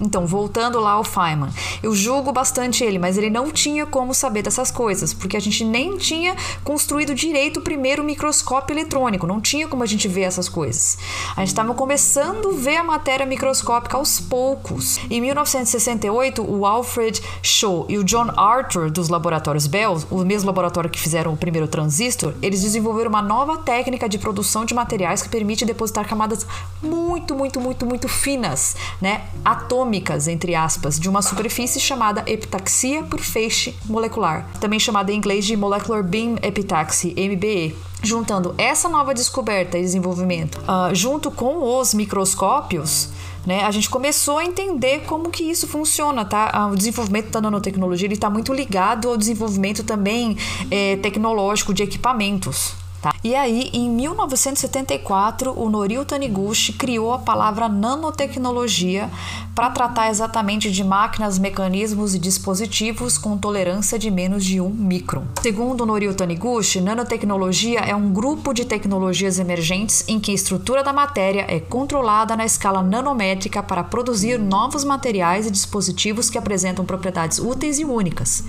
Então, 0.00 0.26
voltando 0.26 0.78
lá 0.78 0.92
ao 0.92 1.02
Feynman, 1.02 1.50
eu 1.82 1.94
julgo 1.94 2.32
bastante 2.32 2.84
ele, 2.84 2.98
mas 2.98 3.18
ele 3.18 3.30
não 3.30 3.50
tinha 3.50 3.84
como 3.84 4.14
saber 4.14 4.42
dessas 4.42 4.70
coisas, 4.70 5.12
porque 5.12 5.36
a 5.36 5.40
gente 5.40 5.64
nem 5.64 5.96
tinha 5.96 6.36
construído 6.62 7.14
direito 7.14 7.58
o 7.58 7.62
primeiro 7.62 8.04
microscópio 8.04 8.74
eletrônico, 8.74 9.26
não 9.26 9.40
tinha 9.40 9.66
como 9.66 9.82
a 9.82 9.86
gente 9.86 10.06
ver 10.06 10.22
essas 10.22 10.48
coisas. 10.48 10.98
A 11.36 11.40
gente 11.40 11.48
estava 11.48 11.74
começando 11.74 12.50
a 12.50 12.52
ver 12.52 12.76
a 12.76 12.84
matéria 12.84 13.26
microscópica 13.26 13.96
aos 13.96 14.20
poucos. 14.20 15.00
Em 15.10 15.20
1968, 15.20 16.42
o 16.48 16.64
Alfred 16.64 17.20
Shaw 17.42 17.86
e 17.88 17.98
o 17.98 18.04
John 18.04 18.30
Arthur 18.36 18.90
dos 18.90 19.08
laboratórios 19.08 19.66
Bell, 19.66 19.98
o 20.10 20.24
mesmo 20.24 20.46
laboratório 20.46 20.88
que 20.88 21.00
fizeram 21.00 21.32
o 21.32 21.36
primeiro 21.36 21.66
transistor, 21.66 22.34
eles 22.40 22.62
desenvolveram 22.62 23.08
uma 23.08 23.22
nova 23.22 23.58
técnica 23.58 24.08
de 24.08 24.18
produção 24.18 24.64
de 24.64 24.74
materiais 24.74 25.22
que 25.22 25.28
permite 25.28 25.64
depositar 25.64 26.08
camadas 26.08 26.46
muito, 26.80 27.34
muito, 27.34 27.60
muito, 27.60 27.84
muito 27.84 28.08
finas, 28.08 28.76
né, 29.00 29.24
atômicas 29.44 29.87
entre 30.28 30.54
aspas, 30.54 30.98
de 30.98 31.08
uma 31.08 31.22
superfície 31.22 31.80
chamada 31.80 32.22
epitaxia 32.26 33.02
por 33.02 33.20
feixe 33.20 33.74
molecular, 33.86 34.48
também 34.60 34.78
chamada 34.78 35.12
em 35.12 35.16
inglês 35.16 35.44
de 35.44 35.56
molecular 35.56 36.02
beam 36.02 36.36
epitaxy, 36.42 37.14
MBE 37.16 37.74
juntando 38.02 38.54
essa 38.56 38.88
nova 38.88 39.12
descoberta 39.12 39.76
e 39.76 39.82
desenvolvimento 39.82 40.58
uh, 40.60 40.94
junto 40.94 41.30
com 41.30 41.78
os 41.78 41.92
microscópios, 41.94 43.08
né, 43.46 43.64
a 43.64 43.70
gente 43.70 43.88
começou 43.88 44.38
a 44.38 44.44
entender 44.44 45.00
como 45.06 45.30
que 45.30 45.42
isso 45.42 45.66
funciona, 45.66 46.24
tá? 46.24 46.50
Ah, 46.52 46.66
o 46.66 46.76
desenvolvimento 46.76 47.30
da 47.30 47.40
nanotecnologia 47.40 48.08
está 48.12 48.28
muito 48.28 48.52
ligado 48.52 49.08
ao 49.08 49.16
desenvolvimento 49.16 49.82
também 49.82 50.36
é, 50.70 50.96
tecnológico 50.96 51.72
de 51.72 51.82
equipamentos. 51.82 52.74
Tá? 53.00 53.14
E 53.22 53.34
aí, 53.34 53.70
em 53.72 53.88
1974, 53.88 55.52
o 55.56 55.70
Norio 55.70 56.04
Taniguchi 56.04 56.72
criou 56.72 57.12
a 57.12 57.18
palavra 57.18 57.68
nanotecnologia 57.68 59.08
para 59.54 59.70
tratar 59.70 60.10
exatamente 60.10 60.70
de 60.70 60.82
máquinas, 60.82 61.38
mecanismos 61.38 62.14
e 62.14 62.18
dispositivos 62.18 63.16
com 63.16 63.36
tolerância 63.36 63.98
de 63.98 64.10
menos 64.10 64.44
de 64.44 64.60
um 64.60 64.68
micron. 64.68 65.24
Segundo 65.40 65.86
Norio 65.86 66.14
Taniguchi, 66.14 66.80
nanotecnologia 66.80 67.80
é 67.80 67.94
um 67.94 68.12
grupo 68.12 68.52
de 68.52 68.64
tecnologias 68.64 69.38
emergentes 69.38 70.04
em 70.08 70.18
que 70.18 70.32
a 70.32 70.34
estrutura 70.34 70.82
da 70.82 70.92
matéria 70.92 71.44
é 71.48 71.60
controlada 71.60 72.36
na 72.36 72.44
escala 72.44 72.82
nanométrica 72.82 73.62
para 73.62 73.84
produzir 73.84 74.38
novos 74.38 74.82
materiais 74.84 75.46
e 75.46 75.50
dispositivos 75.50 76.30
que 76.30 76.38
apresentam 76.38 76.84
propriedades 76.84 77.38
úteis 77.38 77.78
e 77.78 77.84
únicas 77.84 78.44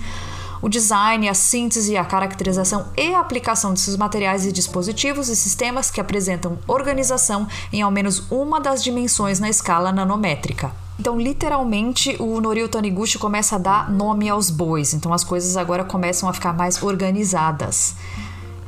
o 0.62 0.68
design, 0.68 1.28
a 1.28 1.34
síntese, 1.34 1.96
a 1.96 2.04
caracterização 2.04 2.86
e 2.96 3.14
a 3.14 3.20
aplicação 3.20 3.72
desses 3.72 3.96
materiais 3.96 4.44
e 4.46 4.52
dispositivos 4.52 5.28
e 5.28 5.36
sistemas 5.36 5.90
que 5.90 6.00
apresentam 6.00 6.58
organização 6.66 7.46
em 7.72 7.82
ao 7.82 7.90
menos 7.90 8.30
uma 8.30 8.60
das 8.60 8.82
dimensões 8.82 9.40
na 9.40 9.48
escala 9.48 9.92
nanométrica. 9.92 10.72
Então, 10.98 11.18
literalmente, 11.18 12.14
o 12.20 12.38
Norio 12.42 12.68
Taniguchi 12.68 13.18
começa 13.18 13.56
a 13.56 13.58
dar 13.58 13.90
nome 13.90 14.28
aos 14.28 14.50
bois. 14.50 14.92
Então, 14.92 15.14
as 15.14 15.24
coisas 15.24 15.56
agora 15.56 15.82
começam 15.82 16.28
a 16.28 16.32
ficar 16.34 16.52
mais 16.52 16.82
organizadas. 16.82 17.94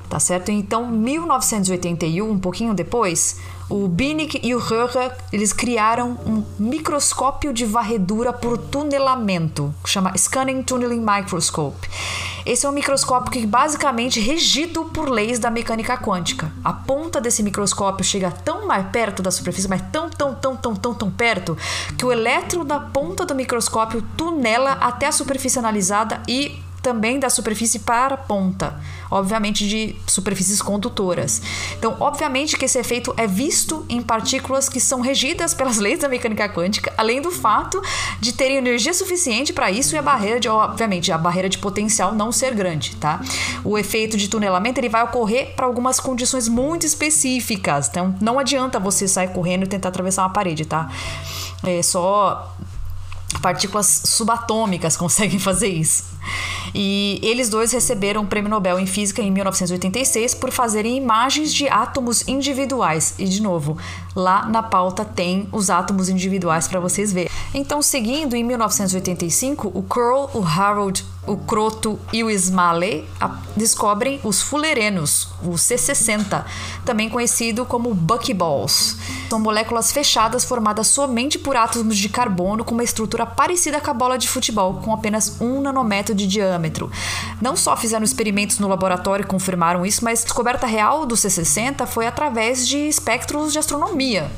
Tá 0.09 0.19
certo? 0.19 0.51
Então, 0.51 0.91
1981, 0.91 2.31
um 2.31 2.39
pouquinho 2.39 2.73
depois, 2.73 3.37
o 3.73 3.89
Binig 3.89 4.39
e 4.43 4.55
o 4.55 4.59
Röhrer, 4.59 5.17
eles 5.33 5.51
criaram 5.51 6.19
um 6.27 6.45
microscópio 6.59 7.55
de 7.55 7.65
varredura 7.65 8.31
por 8.31 8.59
tunelamento, 8.59 9.75
que 9.83 9.89
chama 9.89 10.15
Scanning 10.15 10.63
Tunneling 10.63 11.01
Microscope. 11.01 11.89
Esse 12.45 12.67
é 12.67 12.69
um 12.69 12.73
microscópio 12.73 13.31
que 13.31 13.47
basicamente 13.47 14.21
é 14.21 14.23
regido 14.23 14.85
por 14.87 15.09
leis 15.09 15.39
da 15.39 15.51
mecânica 15.51 15.97
quântica. 15.97 16.53
A 16.63 16.75
ponta 16.75 17.19
desse 17.19 17.43
microscópio 17.43 18.05
chega 18.05 18.31
tão 18.31 18.67
mais 18.67 18.87
perto 18.89 19.23
da 19.23 19.31
superfície, 19.31 19.69
mas 19.69 19.81
tão, 19.91 20.11
tão, 20.11 20.35
tão, 20.35 20.55
tão, 20.55 20.77
tão, 20.77 20.93
tão 20.93 21.11
perto, 21.11 21.57
que 21.97 22.05
o 22.05 22.13
elétron 22.13 22.67
da 22.67 22.79
ponta 22.79 23.25
do 23.25 23.35
microscópio 23.35 24.05
tunela 24.19 24.73
até 24.73 25.07
a 25.07 25.13
superfície 25.13 25.59
analisada 25.59 26.21
e 26.29 26.61
também 26.83 27.19
da 27.19 27.31
superfície 27.31 27.79
para 27.79 28.15
a 28.15 28.19
ponta, 28.19 28.79
obviamente 29.11 29.67
de 29.67 29.95
superfícies 30.07 30.61
condutoras. 30.61 31.41
Então, 31.79 31.97
obviamente 32.01 32.57
que 32.57 32.65
esse 32.65 32.79
efeito 32.79 33.15
é 33.17 33.27
visto 33.27 33.87
em 33.89 34.03
partículas 34.03 34.69
que 34.69 34.81
são 34.81 35.01
regidas 35.01 35.55
pelas 35.55 35.79
leis 35.79 36.01
da 36.01 36.09
mecânica 36.09 36.49
quântica, 36.49 36.93
além 36.99 37.23
do 37.23 37.31
fato 37.31 37.81
de 38.21 38.33
terem 38.33 38.57
energia 38.57 38.93
suficiente 38.93 39.53
para 39.53 39.71
isso 39.71 39.95
e 39.95 39.99
a 39.99 40.03
barreira 40.03 40.41
de, 40.41 40.49
obviamente, 40.49 41.13
a 41.13 41.19
barreira 41.19 41.49
de 41.49 41.59
potencial 41.59 42.13
não 42.13 42.33
ser 42.33 42.55
grande, 42.55 42.97
tá? 42.97 43.21
O 43.65 43.79
efeito 43.79 44.17
de 44.17 44.29
tunelamento 44.29 44.81
ele 44.81 44.89
vai 44.89 45.05
ocorrer 45.05 45.55
para 45.55 45.67
algumas 45.67 46.01
condições 46.01 46.49
muito 46.49 46.85
específicas. 46.85 47.89
Então, 47.89 48.15
não 48.21 48.39
adianta 48.39 48.81
você 48.81 49.07
sair 49.07 49.29
correndo 49.29 49.65
e 49.65 49.67
tentar 49.69 49.91
atravessar 49.91 50.23
uma 50.23 50.31
parede, 50.31 50.65
tá? 50.65 50.91
É 51.65 51.81
só 51.83 52.57
partículas 53.41 54.03
subatômicas 54.05 54.97
conseguem 54.99 55.39
fazer 55.39 55.69
isso. 55.69 56.12
E 56.75 57.21
eles 57.23 57.49
dois 57.49 57.73
receberam 57.73 58.23
o 58.23 58.27
Prêmio 58.27 58.51
Nobel 58.51 58.79
em 58.79 58.87
Física 58.87 59.21
em 59.21 59.31
1986 59.31 60.35
por 60.35 60.51
fazerem 60.51 60.97
imagens 60.97 61.53
de 61.53 61.69
átomos 61.69 62.27
individuais. 62.27 63.15
E 63.19 63.25
de 63.25 63.43
novo, 63.43 63.77
lá 64.15 64.47
na 64.47 64.63
pauta 64.63 65.05
tem 65.05 65.49
os 65.53 65.71
átomos 65.71 66.09
individuais 66.09 66.67
para 66.67 66.81
vocês 66.81 67.13
verem. 67.13 67.31
Então, 67.55 67.83
seguindo, 67.83 68.35
em 68.35 68.43
1985, 68.43 69.71
o 69.75 69.83
Curl, 69.83 70.31
o 70.33 70.43
Harold, 70.43 71.05
o 71.27 71.37
Croto 71.37 72.01
e 72.13 72.25
o 72.25 72.31
Smalley 72.31 73.07
descobrem 73.57 74.19
os 74.25 74.43
fulerenos, 74.43 75.29
o 75.45 75.51
C60, 75.51 76.45
também 76.85 77.09
conhecido 77.09 77.65
como 77.65 77.95
buckyballs. 77.95 78.97
São 79.29 79.39
moléculas 79.39 79.93
fechadas 79.93 80.45
formadas 80.45 80.89
somente 80.89 81.39
por 81.39 81.57
átomos 81.57 81.97
de 81.97 82.09
carbono 82.09 82.65
com 82.65 82.75
uma 82.75 82.83
estrutura 82.83 83.25
parecida 83.25 83.81
com 83.81 83.91
a 83.91 83.95
bola 83.95 84.19
de 84.19 84.29
futebol, 84.29 84.81
com 84.83 84.93
apenas 84.93 85.41
um 85.41 85.61
nanômetro 85.61 86.12
de 86.15 86.27
diâmetro. 86.27 86.91
Não 87.41 87.57
só 87.57 87.77
fizeram 87.77 88.05
experimentos 88.05 88.59
no 88.59 88.69
laboratório 88.69 89.25
e 89.25 89.27
confirmaram 89.27 89.85
isso, 89.85 90.05
mas 90.05 90.21
a 90.21 90.25
descoberta 90.25 90.67
real 90.67 91.07
do 91.07 91.15
C60 91.15 91.87
foi 91.87 92.07
através 92.07 92.67
de 92.67 92.79
espectros 92.79 93.53
de 93.53 93.59
astronomia 93.59 94.31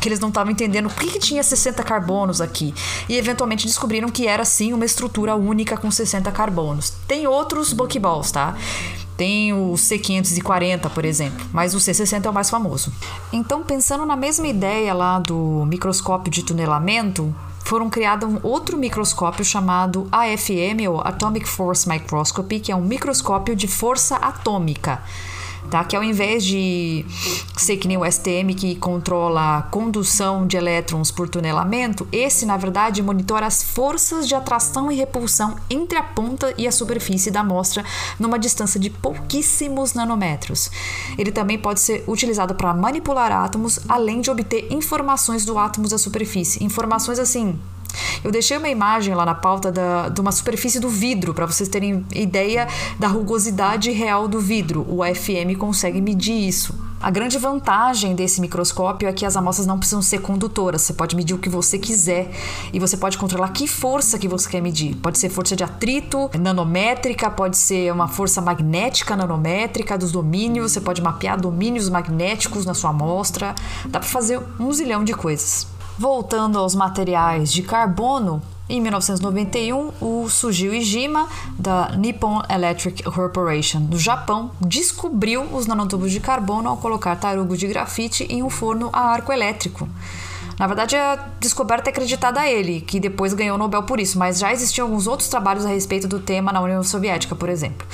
que 0.00 0.08
eles 0.08 0.20
não 0.20 0.28
estavam 0.28 0.52
entendendo 0.52 0.88
por 0.88 1.02
que, 1.02 1.10
que, 1.10 1.18
tinha 1.18 1.42
60 1.42 1.82
carbonos 1.82 2.40
aqui. 2.40 2.72
E 3.08 3.16
eventualmente 3.16 3.66
descobriram 3.66 4.08
que 4.08 4.26
era 4.26 4.44
sim 4.44 4.72
uma 4.72 4.84
estrutura 4.84 5.34
única 5.34 5.76
com 5.76 5.90
60 5.90 6.30
carbonos. 6.30 6.90
Tem 7.08 7.26
outros 7.26 7.72
buckyballs, 7.72 8.30
tá? 8.30 8.54
Tem 9.16 9.52
o 9.52 9.72
C540, 9.72 10.90
por 10.90 11.04
exemplo, 11.04 11.44
mas 11.52 11.74
o 11.74 11.78
C60 11.78 12.26
é 12.26 12.30
o 12.30 12.32
mais 12.32 12.50
famoso. 12.50 12.92
Então, 13.32 13.62
pensando 13.62 14.04
na 14.04 14.14
mesma 14.14 14.46
ideia 14.46 14.92
lá 14.92 15.18
do 15.18 15.64
microscópio 15.66 16.30
de 16.30 16.44
tunelamento, 16.44 17.34
foram 17.66 17.90
criado 17.90 18.26
um 18.26 18.38
outro 18.44 18.78
microscópio 18.78 19.44
chamado 19.44 20.06
AFM, 20.12 20.88
ou 20.88 21.00
Atomic 21.00 21.48
Force 21.48 21.88
Microscopy, 21.88 22.60
que 22.60 22.70
é 22.70 22.76
um 22.76 22.80
microscópio 22.80 23.56
de 23.56 23.66
força 23.66 24.14
atômica 24.14 25.02
tá? 25.66 25.84
Que 25.84 25.96
ao 25.96 26.02
invés 26.02 26.44
de 26.44 27.04
ser 27.56 27.76
que 27.76 27.88
nem 27.88 27.96
o 27.96 28.04
STM 28.10 28.54
que 28.54 28.76
controla 28.76 29.58
a 29.58 29.62
condução 29.62 30.46
de 30.46 30.56
elétrons 30.56 31.10
por 31.10 31.28
tunelamento, 31.28 32.06
esse 32.12 32.46
na 32.46 32.56
verdade 32.56 33.02
monitora 33.02 33.46
as 33.46 33.62
forças 33.62 34.26
de 34.26 34.34
atração 34.34 34.90
e 34.90 34.96
repulsão 34.96 35.56
entre 35.68 35.98
a 35.98 36.02
ponta 36.02 36.54
e 36.56 36.66
a 36.66 36.72
superfície 36.72 37.30
da 37.30 37.40
amostra 37.40 37.84
numa 38.18 38.38
distância 38.38 38.78
de 38.78 38.90
pouquíssimos 38.90 39.94
nanômetros. 39.94 40.70
Ele 41.18 41.32
também 41.32 41.58
pode 41.58 41.80
ser 41.80 42.04
utilizado 42.06 42.54
para 42.54 42.74
manipular 42.74 43.32
átomos, 43.32 43.80
além 43.88 44.20
de 44.20 44.30
obter 44.30 44.72
informações 44.72 45.44
do 45.44 45.58
átomo 45.58 45.88
da 45.88 45.98
superfície, 45.98 46.64
informações 46.64 47.18
assim 47.18 47.58
eu 48.22 48.30
deixei 48.30 48.56
uma 48.56 48.68
imagem 48.68 49.14
lá 49.14 49.24
na 49.24 49.34
pauta 49.34 49.70
da, 49.70 50.08
de 50.08 50.20
uma 50.20 50.32
superfície 50.32 50.80
do 50.80 50.88
vidro, 50.88 51.34
para 51.34 51.46
vocês 51.46 51.68
terem 51.68 52.04
ideia 52.14 52.68
da 52.98 53.08
rugosidade 53.08 53.90
real 53.90 54.28
do 54.28 54.40
vidro. 54.40 54.86
O 54.88 55.02
FM 55.04 55.58
consegue 55.58 56.00
medir 56.00 56.34
isso. 56.34 56.86
A 57.00 57.10
grande 57.10 57.36
vantagem 57.36 58.14
desse 58.14 58.40
microscópio 58.40 59.06
é 59.06 59.12
que 59.12 59.26
as 59.26 59.36
amostras 59.36 59.66
não 59.66 59.78
precisam 59.78 60.00
ser 60.00 60.20
condutoras. 60.20 60.82
Você 60.82 60.94
pode 60.94 61.14
medir 61.14 61.34
o 61.34 61.38
que 61.38 61.48
você 61.48 61.78
quiser 61.78 62.30
e 62.72 62.80
você 62.80 62.96
pode 62.96 63.18
controlar 63.18 63.50
que 63.50 63.68
força 63.68 64.18
que 64.18 64.26
você 64.26 64.48
quer 64.48 64.62
medir. 64.62 64.96
Pode 64.96 65.18
ser 65.18 65.28
força 65.28 65.54
de 65.54 65.62
atrito 65.62 66.30
nanométrica, 66.38 67.30
pode 67.30 67.58
ser 67.58 67.92
uma 67.92 68.08
força 68.08 68.40
magnética 68.40 69.14
nanométrica 69.14 69.98
dos 69.98 70.10
domínios. 70.10 70.72
Você 70.72 70.80
pode 70.80 71.02
mapear 71.02 71.38
domínios 71.38 71.90
magnéticos 71.90 72.64
na 72.64 72.72
sua 72.72 72.90
amostra. 72.90 73.54
Dá 73.84 74.00
para 74.00 74.08
fazer 74.08 74.40
um 74.58 74.72
zilhão 74.72 75.04
de 75.04 75.12
coisas. 75.12 75.75
Voltando 75.98 76.58
aos 76.58 76.74
materiais 76.74 77.50
de 77.50 77.62
carbono, 77.62 78.42
em 78.68 78.82
1991, 78.82 79.92
o 80.00 80.28
Sujio 80.28 80.74
Ijima, 80.74 81.26
da 81.58 81.90
Nippon 81.96 82.42
Electric 82.50 83.02
Corporation, 83.04 83.80
do 83.80 83.98
Japão, 83.98 84.50
descobriu 84.60 85.42
os 85.42 85.66
nanotubos 85.66 86.10
de 86.10 86.20
carbono 86.20 86.68
ao 86.68 86.76
colocar 86.76 87.16
tarugo 87.16 87.56
de 87.56 87.66
grafite 87.66 88.24
em 88.24 88.42
um 88.42 88.50
forno 88.50 88.90
a 88.92 89.00
arco 89.06 89.32
elétrico. 89.32 89.88
Na 90.58 90.66
verdade, 90.66 90.96
a 90.96 91.16
descoberta 91.40 91.88
é 91.88 91.92
acreditada 91.92 92.40
a 92.40 92.50
ele, 92.50 92.80
que 92.82 93.00
depois 93.00 93.32
ganhou 93.32 93.54
o 93.54 93.58
Nobel 93.58 93.84
por 93.84 93.98
isso, 93.98 94.18
mas 94.18 94.38
já 94.38 94.52
existiam 94.52 94.86
alguns 94.86 95.06
outros 95.06 95.30
trabalhos 95.30 95.64
a 95.64 95.68
respeito 95.68 96.06
do 96.06 96.18
tema 96.18 96.52
na 96.52 96.60
União 96.60 96.82
Soviética, 96.82 97.34
por 97.34 97.48
exemplo. 97.48 97.86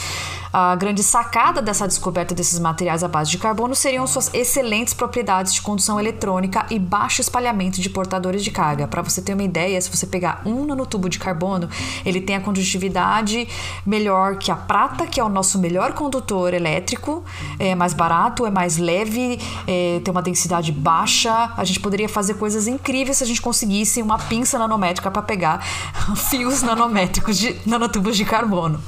A 0.52 0.76
grande 0.76 1.02
sacada 1.02 1.62
dessa 1.62 1.88
descoberta 1.88 2.35
desses 2.35 2.59
materiais 2.59 3.02
à 3.02 3.09
base 3.09 3.30
de 3.30 3.38
carbono 3.38 3.75
seriam 3.75 4.06
suas 4.06 4.32
excelentes 4.35 4.92
propriedades 4.92 5.54
de 5.54 5.62
condução 5.62 5.99
eletrônica 5.99 6.66
e 6.68 6.78
baixo 6.78 7.23
espalhamento 7.23 7.80
de 7.80 7.88
portadores 7.88 8.44
de 8.44 8.50
carga. 8.50 8.87
Para 8.87 9.00
você 9.00 9.23
ter 9.23 9.32
uma 9.32 9.42
ideia, 9.42 9.80
se 9.80 9.88
você 9.88 10.06
pegar 10.06 10.42
um 10.44 10.66
nanotubo 10.66 11.09
de 11.09 11.18
carbono, 11.18 11.71
ele 12.04 12.21
tem 12.21 12.37
a 12.37 12.40
condutividade 12.40 13.49
melhor 13.87 14.37
que 14.37 14.50
a 14.50 14.56
prata, 14.56 15.06
que 15.06 15.18
é 15.18 15.25
o 15.25 15.28
nosso 15.30 15.59
melhor 15.59 15.94
condutor 15.94 16.52
elétrico, 16.52 17.25
é 17.59 17.75
mais 17.75 17.94
barato, 17.94 18.44
é 18.44 18.50
mais 18.50 18.76
leve, 18.76 19.40
é, 19.66 20.02
tem 20.04 20.12
uma 20.12 20.21
densidade 20.21 20.71
baixa. 20.71 21.50
A 21.56 21.64
gente 21.64 21.80
poderia 21.80 22.11
fazer 22.11 22.35
coisas 22.35 22.66
incríveis 22.66 23.16
se 23.16 23.25
a 23.25 23.26
gente 23.26 23.40
conseguisse 23.40 24.02
uma 24.02 24.18
pinça 24.18 24.59
nanométrica 24.59 25.11
para 25.11 25.23
pegar 25.23 25.64
fios 26.28 26.61
nanométricos 26.61 27.38
de 27.38 27.59
nanotubos 27.64 28.18
de 28.18 28.26
carbono. 28.26 28.78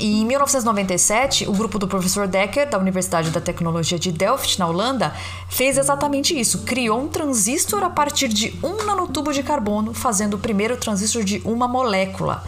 E 0.00 0.22
em 0.22 0.24
1997, 0.24 1.46
o 1.46 1.52
grupo 1.52 1.78
do 1.78 1.86
professor 1.86 2.26
Decker, 2.26 2.70
da 2.70 2.78
Universidade 2.78 3.30
da 3.30 3.40
Tecnologia 3.40 3.98
de 3.98 4.10
Delft, 4.10 4.58
na 4.58 4.66
Holanda, 4.66 5.14
fez 5.50 5.76
exatamente 5.76 6.38
isso. 6.38 6.62
Criou 6.62 7.02
um 7.02 7.08
transistor 7.08 7.82
a 7.82 7.90
partir 7.90 8.28
de 8.28 8.58
um 8.62 8.84
nanotubo 8.86 9.30
de 9.30 9.42
carbono, 9.42 9.92
fazendo 9.92 10.34
o 10.34 10.38
primeiro 10.38 10.76
transistor 10.78 11.22
de 11.22 11.42
uma 11.44 11.68
molécula. 11.68 12.42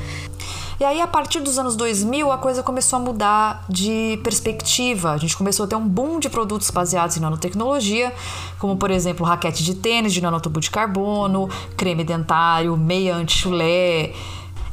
E 0.80 0.84
aí, 0.84 1.00
a 1.00 1.06
partir 1.06 1.40
dos 1.40 1.58
anos 1.58 1.76
2000, 1.76 2.32
a 2.32 2.38
coisa 2.38 2.62
começou 2.62 2.96
a 2.96 3.00
mudar 3.00 3.64
de 3.68 4.18
perspectiva. 4.24 5.12
A 5.12 5.16
gente 5.16 5.36
começou 5.36 5.64
a 5.64 5.68
ter 5.68 5.76
um 5.76 5.86
boom 5.86 6.18
de 6.18 6.28
produtos 6.30 6.70
baseados 6.70 7.16
em 7.16 7.20
nanotecnologia, 7.20 8.12
como, 8.58 8.76
por 8.76 8.90
exemplo, 8.90 9.24
raquete 9.24 9.62
de 9.62 9.74
tênis 9.74 10.12
de 10.12 10.20
nanotubo 10.20 10.58
de 10.58 10.70
carbono, 10.70 11.48
creme 11.76 12.02
dentário, 12.02 12.76
meia 12.76 13.14
anti-chulé, 13.14 14.12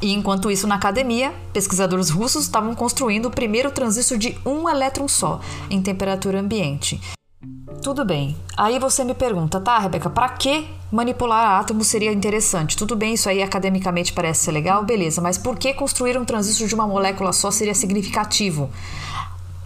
e 0.02 0.12
enquanto 0.12 0.50
isso, 0.50 0.66
na 0.66 0.76
academia, 0.76 1.32
pesquisadores 1.52 2.08
russos 2.08 2.44
estavam 2.44 2.74
construindo 2.74 3.26
o 3.26 3.30
primeiro 3.30 3.70
transistor 3.70 4.16
de 4.16 4.38
um 4.46 4.68
elétron 4.68 5.06
só, 5.06 5.40
em 5.68 5.82
temperatura 5.82 6.40
ambiente. 6.40 7.00
Tudo 7.82 8.04
bem. 8.04 8.36
Aí 8.56 8.78
você 8.78 9.04
me 9.04 9.14
pergunta, 9.14 9.60
tá, 9.60 9.78
Rebeca, 9.78 10.10
para 10.10 10.28
que 10.30 10.66
manipular 10.90 11.60
átomos 11.60 11.86
seria 11.86 12.12
interessante? 12.12 12.76
Tudo 12.76 12.96
bem, 12.96 13.14
isso 13.14 13.28
aí 13.28 13.42
academicamente 13.42 14.12
parece 14.12 14.44
ser 14.44 14.52
legal, 14.52 14.84
beleza, 14.84 15.20
mas 15.20 15.38
por 15.38 15.56
que 15.56 15.72
construir 15.72 16.18
um 16.18 16.24
transistor 16.24 16.66
de 16.66 16.74
uma 16.74 16.86
molécula 16.86 17.32
só 17.32 17.50
seria 17.50 17.74
significativo? 17.74 18.70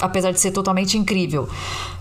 Apesar 0.00 0.33
de 0.33 0.41
ser 0.41 0.50
totalmente 0.50 0.99
incrível. 0.99 1.49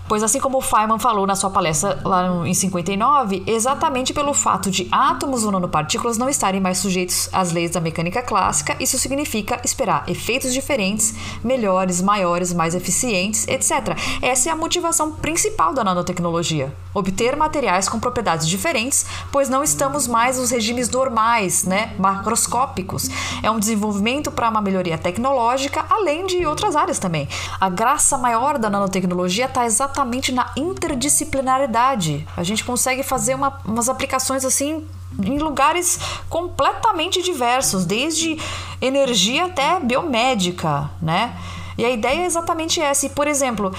Pois 0.06 0.22
assim 0.22 0.38
como 0.38 0.60
Feynman 0.60 0.98
falou 0.98 1.26
na 1.26 1.34
sua 1.34 1.48
palestra 1.48 1.98
lá 2.04 2.46
em 2.46 2.52
59, 2.52 3.42
exatamente 3.46 4.12
pelo 4.12 4.34
fato 4.34 4.70
de 4.70 4.86
átomos 4.92 5.44
ou 5.44 5.50
nanopartículas 5.50 6.18
não 6.18 6.28
estarem 6.28 6.60
mais 6.60 6.76
sujeitos 6.76 7.30
às 7.32 7.52
leis 7.52 7.70
da 7.70 7.80
mecânica 7.80 8.20
clássica, 8.20 8.76
isso 8.78 8.98
significa 8.98 9.60
esperar 9.64 10.04
efeitos 10.06 10.52
diferentes, 10.52 11.14
melhores, 11.42 12.02
maiores, 12.02 12.52
mais 12.52 12.74
eficientes, 12.74 13.48
etc. 13.48 13.96
Essa 14.20 14.50
é 14.50 14.52
a 14.52 14.56
motivação 14.56 15.10
principal 15.10 15.72
da 15.72 15.82
nanotecnologia: 15.82 16.74
obter 16.92 17.34
materiais 17.34 17.88
com 17.88 17.98
propriedades 17.98 18.46
diferentes, 18.46 19.06
pois 19.32 19.48
não 19.48 19.64
estamos 19.64 20.06
mais 20.06 20.38
nos 20.38 20.50
regimes 20.50 20.90
normais, 20.90 21.64
né, 21.64 21.94
macroscópicos. 21.98 23.08
É 23.42 23.50
um 23.50 23.58
desenvolvimento 23.58 24.30
para 24.30 24.50
uma 24.50 24.60
melhoria 24.60 24.98
tecnológica, 24.98 25.86
além 25.88 26.26
de 26.26 26.44
outras 26.44 26.76
áreas 26.76 26.98
também. 26.98 27.26
A 27.58 27.70
graça 27.70 28.18
maior 28.18 28.58
da 28.58 28.68
nanotecnologia 28.68 29.46
está 29.46 29.64
exatamente 29.64 29.93
exatamente 29.94 30.32
na 30.32 30.50
interdisciplinaridade. 30.56 32.26
A 32.36 32.42
gente 32.42 32.64
consegue 32.64 33.04
fazer 33.04 33.34
uma, 33.34 33.60
umas 33.64 33.88
aplicações 33.88 34.44
assim 34.44 34.84
em 35.22 35.38
lugares 35.38 36.00
completamente 36.28 37.22
diversos, 37.22 37.86
desde 37.86 38.36
energia 38.80 39.44
até 39.44 39.78
biomédica, 39.78 40.90
né? 41.00 41.38
E 41.76 41.84
a 41.84 41.90
ideia 41.90 42.22
é 42.22 42.26
exatamente 42.26 42.80
essa. 42.80 43.06
E, 43.06 43.08
por 43.08 43.26
exemplo, 43.26 43.72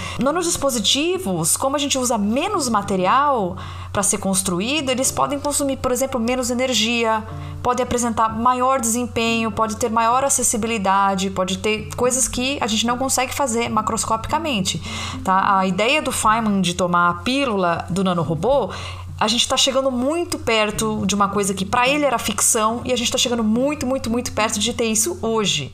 dispositivos, 0.45 1.55
como 1.55 1.75
a 1.75 1.79
gente 1.79 1.97
usa 1.97 2.17
menos 2.17 2.69
material 2.69 3.57
para 3.91 4.03
ser 4.03 4.17
construído, 4.17 4.89
eles 4.89 5.11
podem 5.11 5.39
consumir, 5.39 5.77
por 5.77 5.91
exemplo, 5.91 6.19
menos 6.19 6.49
energia, 6.49 7.23
podem 7.63 7.83
apresentar 7.83 8.29
maior 8.29 8.79
desempenho, 8.79 9.51
pode 9.51 9.77
ter 9.77 9.89
maior 9.89 10.23
acessibilidade, 10.23 11.29
pode 11.29 11.59
ter 11.59 11.89
coisas 11.95 12.27
que 12.27 12.57
a 12.61 12.67
gente 12.67 12.85
não 12.85 12.97
consegue 12.97 13.33
fazer 13.33 13.69
macroscopicamente. 13.69 14.81
Tá? 15.23 15.59
A 15.59 15.65
ideia 15.65 16.01
do 16.01 16.11
Feynman 16.11 16.61
de 16.61 16.73
tomar 16.73 17.09
a 17.09 17.13
pílula 17.15 17.85
do 17.89 18.03
nanorobô 18.03 18.71
a 19.17 19.29
gente 19.29 19.41
está 19.41 19.55
chegando 19.55 19.89
muito 19.89 20.37
perto 20.37 21.05
de 21.05 21.15
uma 21.15 21.29
coisa 21.29 21.53
que 21.53 21.63
para 21.63 21.87
ele 21.87 22.03
era 22.03 22.17
ficção 22.19 22.81
e 22.83 22.91
a 22.91 22.97
gente 22.97 23.07
está 23.07 23.17
chegando 23.17 23.45
muito, 23.45 23.85
muito, 23.85 24.09
muito 24.09 24.33
perto 24.33 24.59
de 24.59 24.73
ter 24.73 24.87
isso 24.87 25.17
hoje 25.21 25.73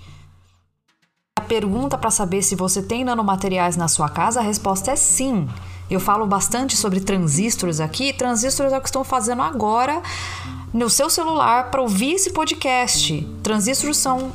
pergunta 1.42 1.98
para 1.98 2.10
saber 2.10 2.42
se 2.42 2.56
você 2.56 2.82
tem 2.82 3.04
nanomateriais 3.04 3.76
na 3.76 3.88
sua 3.88 4.10
casa, 4.10 4.40
a 4.40 4.44
resposta 4.44 4.92
é 4.92 4.96
sim. 4.96 5.48
Eu 5.90 6.00
falo 6.00 6.26
bastante 6.26 6.78
sobre 6.78 7.02
transistores 7.02 7.80
aqui. 7.80 8.14
Transistores 8.14 8.72
é 8.72 8.78
o 8.78 8.82
que 8.82 8.88
estão 8.88 9.04
fazendo 9.04 9.42
agora 9.42 10.02
no 10.74 10.90
seu 10.90 11.10
celular 11.10 11.70
para 11.70 11.82
ouvir 11.82 12.14
esse 12.14 12.32
podcast. 12.32 13.28
Transistores 13.44 13.98
são 13.98 14.32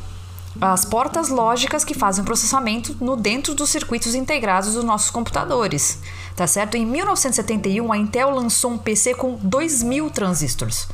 as 0.61 0.85
portas 0.85 1.29
lógicas 1.29 1.85
que 1.85 1.95
fazem 1.95 2.25
processamento 2.25 2.97
no 3.01 3.16
dentro 3.16 3.55
dos 3.55 3.71
circuitos 3.71 4.14
integrados 4.14 4.75
dos 4.75 4.85
nossos 4.85 5.11
computadores, 5.11 5.99
tá 6.35 6.47
certo? 6.47 6.77
Em 6.77 6.87
1971, 6.87 7.92
a 7.92 7.99
Intel 7.99 8.31
lançou 8.31 8.73
um 8.73 8.79
PC 8.79 9.14
com 9.14 9.37
2 9.42 9.83
mil 9.83 10.11
transistores. 10.11 10.88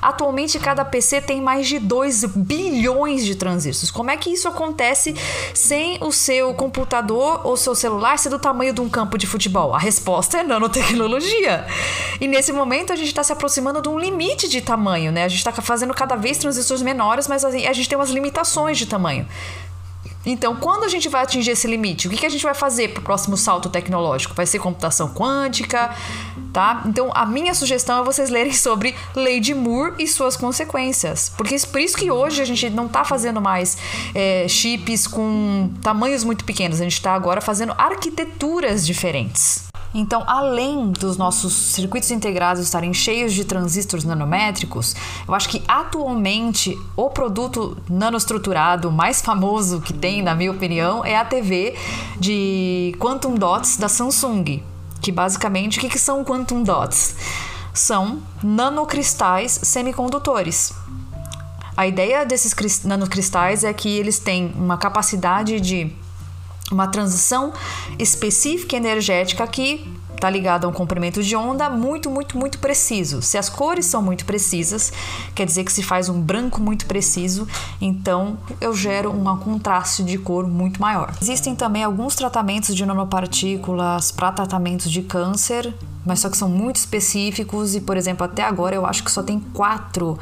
Atualmente, 0.00 0.58
cada 0.58 0.84
PC 0.84 1.20
tem 1.20 1.40
mais 1.40 1.66
de 1.66 1.78
2 1.78 2.24
bilhões 2.36 3.24
de 3.24 3.34
transistores. 3.34 3.90
Como 3.90 4.10
é 4.10 4.16
que 4.16 4.30
isso 4.30 4.46
acontece 4.46 5.14
sem 5.52 5.98
o 6.02 6.12
seu 6.12 6.54
computador 6.54 7.40
ou 7.44 7.56
seu 7.56 7.74
celular 7.74 8.18
ser 8.18 8.28
do 8.28 8.38
tamanho 8.38 8.72
de 8.72 8.80
um 8.80 8.88
campo 8.88 9.18
de 9.18 9.26
futebol? 9.26 9.74
A 9.74 9.78
resposta 9.78 10.38
é 10.38 10.42
nanotecnologia. 10.42 11.66
E 12.20 12.28
nesse 12.28 12.52
momento, 12.52 12.92
a 12.92 12.96
gente 12.96 13.08
está 13.08 13.24
se 13.24 13.32
aproximando 13.32 13.82
de 13.82 13.88
um 13.88 13.98
limite 13.98 14.48
de 14.48 14.60
tamanho, 14.60 15.10
né? 15.10 15.24
A 15.24 15.28
gente 15.28 15.38
está 15.38 15.52
fazendo 15.52 15.92
cada 15.92 16.14
vez 16.14 16.38
transistores 16.38 16.82
menores, 16.82 17.26
mas 17.26 17.44
a 17.44 17.50
gente 17.50 17.88
tem 17.88 17.98
umas 17.98 18.10
limitações 18.10 18.78
de 18.78 18.86
tamanho. 18.86 18.97
Então, 20.26 20.56
quando 20.56 20.84
a 20.84 20.88
gente 20.88 21.08
vai 21.08 21.22
atingir 21.22 21.52
esse 21.52 21.66
limite, 21.66 22.06
o 22.06 22.10
que, 22.10 22.18
que 22.18 22.26
a 22.26 22.28
gente 22.28 22.42
vai 22.42 22.54
fazer 22.54 22.88
para 22.88 23.00
o 23.00 23.02
próximo 23.02 23.36
salto 23.36 23.70
tecnológico? 23.70 24.34
Vai 24.34 24.46
ser 24.46 24.58
computação 24.58 25.08
quântica, 25.14 25.90
tá? 26.52 26.82
Então, 26.86 27.10
a 27.14 27.24
minha 27.24 27.54
sugestão 27.54 28.02
é 28.02 28.04
vocês 28.04 28.28
lerem 28.28 28.52
sobre 28.54 28.94
Lei 29.14 29.40
de 29.40 29.54
Moore 29.54 29.94
e 29.98 30.06
suas 30.06 30.36
consequências. 30.36 31.32
Porque 31.36 31.56
por 31.70 31.80
isso 31.80 31.96
que 31.96 32.10
hoje 32.10 32.42
a 32.42 32.44
gente 32.44 32.68
não 32.70 32.86
está 32.86 33.04
fazendo 33.04 33.40
mais 33.40 33.78
é, 34.14 34.46
chips 34.48 35.06
com 35.06 35.72
tamanhos 35.82 36.24
muito 36.24 36.44
pequenos, 36.44 36.80
a 36.80 36.84
gente 36.84 36.94
está 36.94 37.14
agora 37.14 37.40
fazendo 37.40 37.72
arquiteturas 37.78 38.84
diferentes. 38.84 39.67
Então, 39.94 40.22
além 40.26 40.90
dos 40.90 41.16
nossos 41.16 41.52
circuitos 41.52 42.10
integrados 42.10 42.62
estarem 42.62 42.92
cheios 42.92 43.32
de 43.32 43.44
transistores 43.44 44.04
nanométricos, 44.04 44.94
eu 45.26 45.34
acho 45.34 45.48
que 45.48 45.62
atualmente 45.66 46.78
o 46.94 47.08
produto 47.08 47.76
nanoestruturado 47.88 48.92
mais 48.92 49.22
famoso 49.22 49.80
que 49.80 49.92
tem, 49.92 50.22
na 50.22 50.34
minha 50.34 50.50
opinião, 50.50 51.04
é 51.04 51.16
a 51.16 51.24
TV 51.24 51.74
de 52.20 52.94
Quantum 52.98 53.34
Dots 53.34 53.78
da 53.78 53.88
Samsung. 53.88 54.62
Que 55.00 55.10
basicamente, 55.10 55.78
o 55.78 55.80
que, 55.80 55.88
que 55.88 55.98
são 55.98 56.24
Quantum 56.24 56.62
Dots? 56.62 57.14
São 57.72 58.20
nanocristais 58.42 59.58
semicondutores. 59.62 60.72
A 61.76 61.86
ideia 61.86 62.26
desses 62.26 62.82
nanocristais 62.84 63.62
é 63.62 63.72
que 63.72 63.88
eles 63.88 64.18
têm 64.18 64.52
uma 64.56 64.76
capacidade 64.76 65.60
de 65.60 65.92
uma 66.70 66.86
transição 66.86 67.52
específica 67.98 68.76
energética 68.76 69.46
que 69.46 69.86
está 70.18 70.28
ligada 70.28 70.66
a 70.66 70.70
um 70.70 70.72
comprimento 70.72 71.22
de 71.22 71.34
onda 71.34 71.70
muito, 71.70 72.10
muito, 72.10 72.36
muito 72.36 72.58
preciso. 72.58 73.22
Se 73.22 73.38
as 73.38 73.48
cores 73.48 73.86
são 73.86 74.02
muito 74.02 74.24
precisas, 74.24 74.92
quer 75.34 75.46
dizer 75.46 75.64
que 75.64 75.72
se 75.72 75.82
faz 75.82 76.08
um 76.08 76.20
branco 76.20 76.60
muito 76.60 76.86
preciso, 76.86 77.46
então 77.80 78.36
eu 78.60 78.74
gero 78.74 79.10
um 79.10 79.36
contraste 79.38 80.02
de 80.02 80.18
cor 80.18 80.46
muito 80.46 80.80
maior. 80.80 81.14
Existem 81.22 81.54
também 81.54 81.84
alguns 81.84 82.14
tratamentos 82.14 82.74
de 82.74 82.84
nanopartículas 82.84 84.10
para 84.10 84.32
tratamentos 84.32 84.90
de 84.90 85.02
câncer, 85.02 85.72
mas 86.04 86.20
só 86.20 86.28
que 86.28 86.36
são 86.36 86.48
muito 86.48 86.76
específicos 86.76 87.74
e, 87.74 87.80
por 87.80 87.96
exemplo, 87.96 88.24
até 88.24 88.42
agora 88.42 88.74
eu 88.74 88.84
acho 88.84 89.04
que 89.04 89.10
só 89.10 89.22
tem 89.22 89.38
quatro 89.38 90.18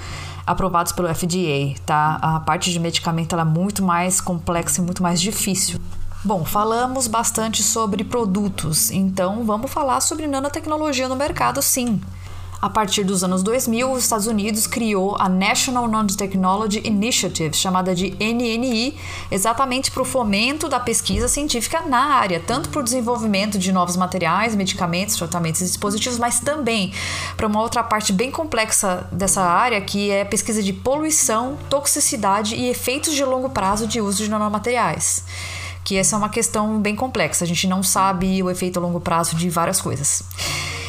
aprovados 0.47 0.93
pelo 0.93 1.13
FDA, 1.13 1.75
tá? 1.85 2.19
A 2.23 2.41
parte 2.41 2.71
de 2.71 2.79
medicamento 2.79 3.35
é 3.37 3.45
muito 3.45 3.83
mais 3.83 4.21
complexa 4.21 4.81
e 4.81 4.85
muito 4.85 5.03
mais 5.03 5.21
difícil. 5.21 5.81
Bom, 6.27 6.45
falamos 6.45 7.07
bastante 7.07 7.63
sobre 7.63 8.03
produtos, 8.03 8.91
então 8.91 9.45
vamos 9.45 9.71
falar 9.71 10.01
sobre 10.01 10.27
nanotecnologia 10.27 11.09
no 11.09 11.15
mercado, 11.15 11.63
sim. 11.63 12.01
A 12.61 12.69
partir 12.69 13.05
dos 13.05 13.23
anos 13.23 13.45
2000, 13.45 13.93
os 13.93 14.03
Estados 14.03 14.27
Unidos 14.27 14.67
criou 14.67 15.17
a 15.21 15.29
National 15.29 15.87
Nanotechnology 15.87 16.81
Initiative, 16.85 17.55
chamada 17.55 17.95
de 17.95 18.11
NNI, 18.19 18.99
exatamente 19.31 19.93
para 19.93 20.03
o 20.03 20.05
fomento 20.05 20.69
da 20.69 20.81
pesquisa 20.81 21.29
científica 21.29 21.83
na 21.83 22.17
área, 22.17 22.43
tanto 22.45 22.71
para 22.71 22.81
o 22.81 22.83
desenvolvimento 22.83 23.57
de 23.57 23.71
novos 23.71 23.97
materiais, 23.97 24.57
medicamentos, 24.57 25.15
tratamentos 25.15 25.61
e 25.61 25.65
dispositivos, 25.65 26.19
mas 26.19 26.41
também 26.41 26.93
para 27.37 27.47
uma 27.47 27.61
outra 27.61 27.85
parte 27.85 28.13
bem 28.13 28.33
complexa 28.33 29.07
dessa 29.13 29.43
área, 29.43 29.81
que 29.81 30.11
é 30.11 30.23
a 30.23 30.27
pesquisa 30.27 30.61
de 30.61 30.73
poluição, 30.73 31.57
toxicidade 31.71 32.57
e 32.57 32.69
efeitos 32.69 33.15
de 33.15 33.25
longo 33.25 33.51
prazo 33.51 33.87
de 33.87 34.01
uso 34.01 34.25
de 34.25 34.29
nanomateriais. 34.29 35.23
Que 35.87 35.97
essa 35.97 36.17
é 36.17 36.19
uma 36.19 36.29
questão 36.29 36.81
bem 36.81 36.97
complexa. 36.97 37.45
A 37.45 37.47
gente 37.47 37.69
não 37.69 37.81
sabe 37.81 38.43
o 38.43 38.51
efeito 38.51 38.77
a 38.77 38.83
longo 38.83 39.01
prazo 39.01 39.37
de 39.37 39.49
várias 39.49 39.81
coisas. 39.81 40.25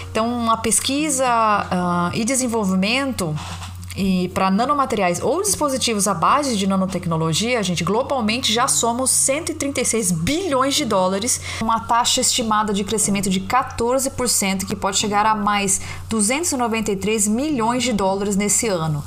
Então, 0.09 0.49
a 0.49 0.57
pesquisa 0.57 1.23
uh, 1.23 2.17
e 2.17 2.25
desenvolvimento 2.25 3.35
e 3.95 4.29
para 4.29 4.49
nanomateriais 4.49 5.21
ou 5.21 5.43
dispositivos 5.43 6.07
à 6.07 6.15
base 6.15 6.57
de 6.57 6.65
nanotecnologia, 6.65 7.59
a 7.59 7.61
gente 7.61 7.83
globalmente 7.83 8.51
já 8.51 8.67
somos 8.67 9.11
136 9.11 10.11
bilhões 10.11 10.73
de 10.73 10.85
dólares, 10.85 11.41
uma 11.61 11.79
taxa 11.81 12.21
estimada 12.21 12.73
de 12.73 12.83
crescimento 12.83 13.29
de 13.29 13.41
14%, 13.41 14.65
que 14.65 14.75
pode 14.75 14.97
chegar 14.97 15.27
a 15.27 15.35
mais 15.35 15.79
293 16.09 17.27
milhões 17.27 17.83
de 17.83 17.93
dólares 17.93 18.35
nesse 18.35 18.67
ano. 18.67 19.03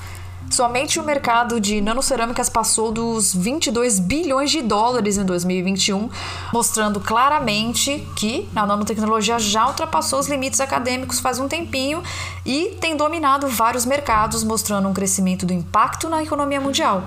Somente 0.51 0.99
o 0.99 1.05
mercado 1.05 1.61
de 1.61 1.81
nanocerâmicas 1.81 2.49
passou 2.49 2.91
dos 2.91 3.33
22 3.33 4.01
bilhões 4.01 4.51
de 4.51 4.61
dólares 4.61 5.17
em 5.17 5.25
2021, 5.25 6.11
mostrando 6.53 6.99
claramente 6.99 8.05
que 8.17 8.49
a 8.55 8.67
nanotecnologia 8.67 9.39
já 9.39 9.69
ultrapassou 9.69 10.19
os 10.19 10.29
limites 10.29 10.61
acadêmicos 10.61 11.21
faz 11.21 11.39
um 11.39 11.47
tempinho 11.47 12.03
e 12.45 12.77
tem 12.81 12.97
dominado 12.97 13.47
vários 13.47 13.87
mercados, 13.87 14.43
mostrando 14.43 14.89
um 14.89 14.93
crescimento 14.93 15.47
do 15.47 15.53
impacto 15.53 16.09
na 16.09 16.21
economia 16.21 16.61
mundial. 16.61 17.05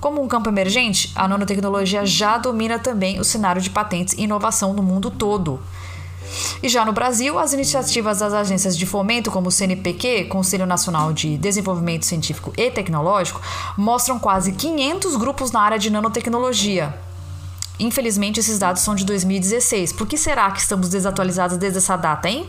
Como 0.00 0.22
um 0.22 0.28
campo 0.28 0.48
emergente, 0.48 1.10
a 1.16 1.26
nanotecnologia 1.26 2.06
já 2.06 2.38
domina 2.38 2.78
também 2.78 3.18
o 3.18 3.24
cenário 3.24 3.60
de 3.60 3.70
patentes 3.70 4.14
e 4.14 4.22
inovação 4.22 4.72
no 4.72 4.84
mundo 4.84 5.10
todo. 5.10 5.60
E 6.62 6.68
já 6.68 6.84
no 6.84 6.92
Brasil, 6.92 7.38
as 7.38 7.52
iniciativas 7.52 8.18
das 8.18 8.32
agências 8.32 8.76
de 8.76 8.86
fomento, 8.86 9.30
como 9.30 9.48
o 9.48 9.52
CNPq, 9.52 10.24
Conselho 10.24 10.66
Nacional 10.66 11.12
de 11.12 11.36
Desenvolvimento 11.38 12.04
Científico 12.04 12.52
e 12.56 12.70
Tecnológico, 12.70 13.40
mostram 13.76 14.18
quase 14.18 14.52
500 14.52 15.16
grupos 15.16 15.52
na 15.52 15.60
área 15.60 15.78
de 15.78 15.90
nanotecnologia. 15.90 16.94
Infelizmente, 17.78 18.40
esses 18.40 18.58
dados 18.58 18.82
são 18.82 18.94
de 18.94 19.04
2016. 19.04 19.92
Por 19.92 20.06
que 20.06 20.16
será 20.16 20.50
que 20.50 20.60
estamos 20.60 20.88
desatualizados 20.88 21.56
desde 21.56 21.78
essa 21.78 21.96
data, 21.96 22.28
hein? 22.28 22.46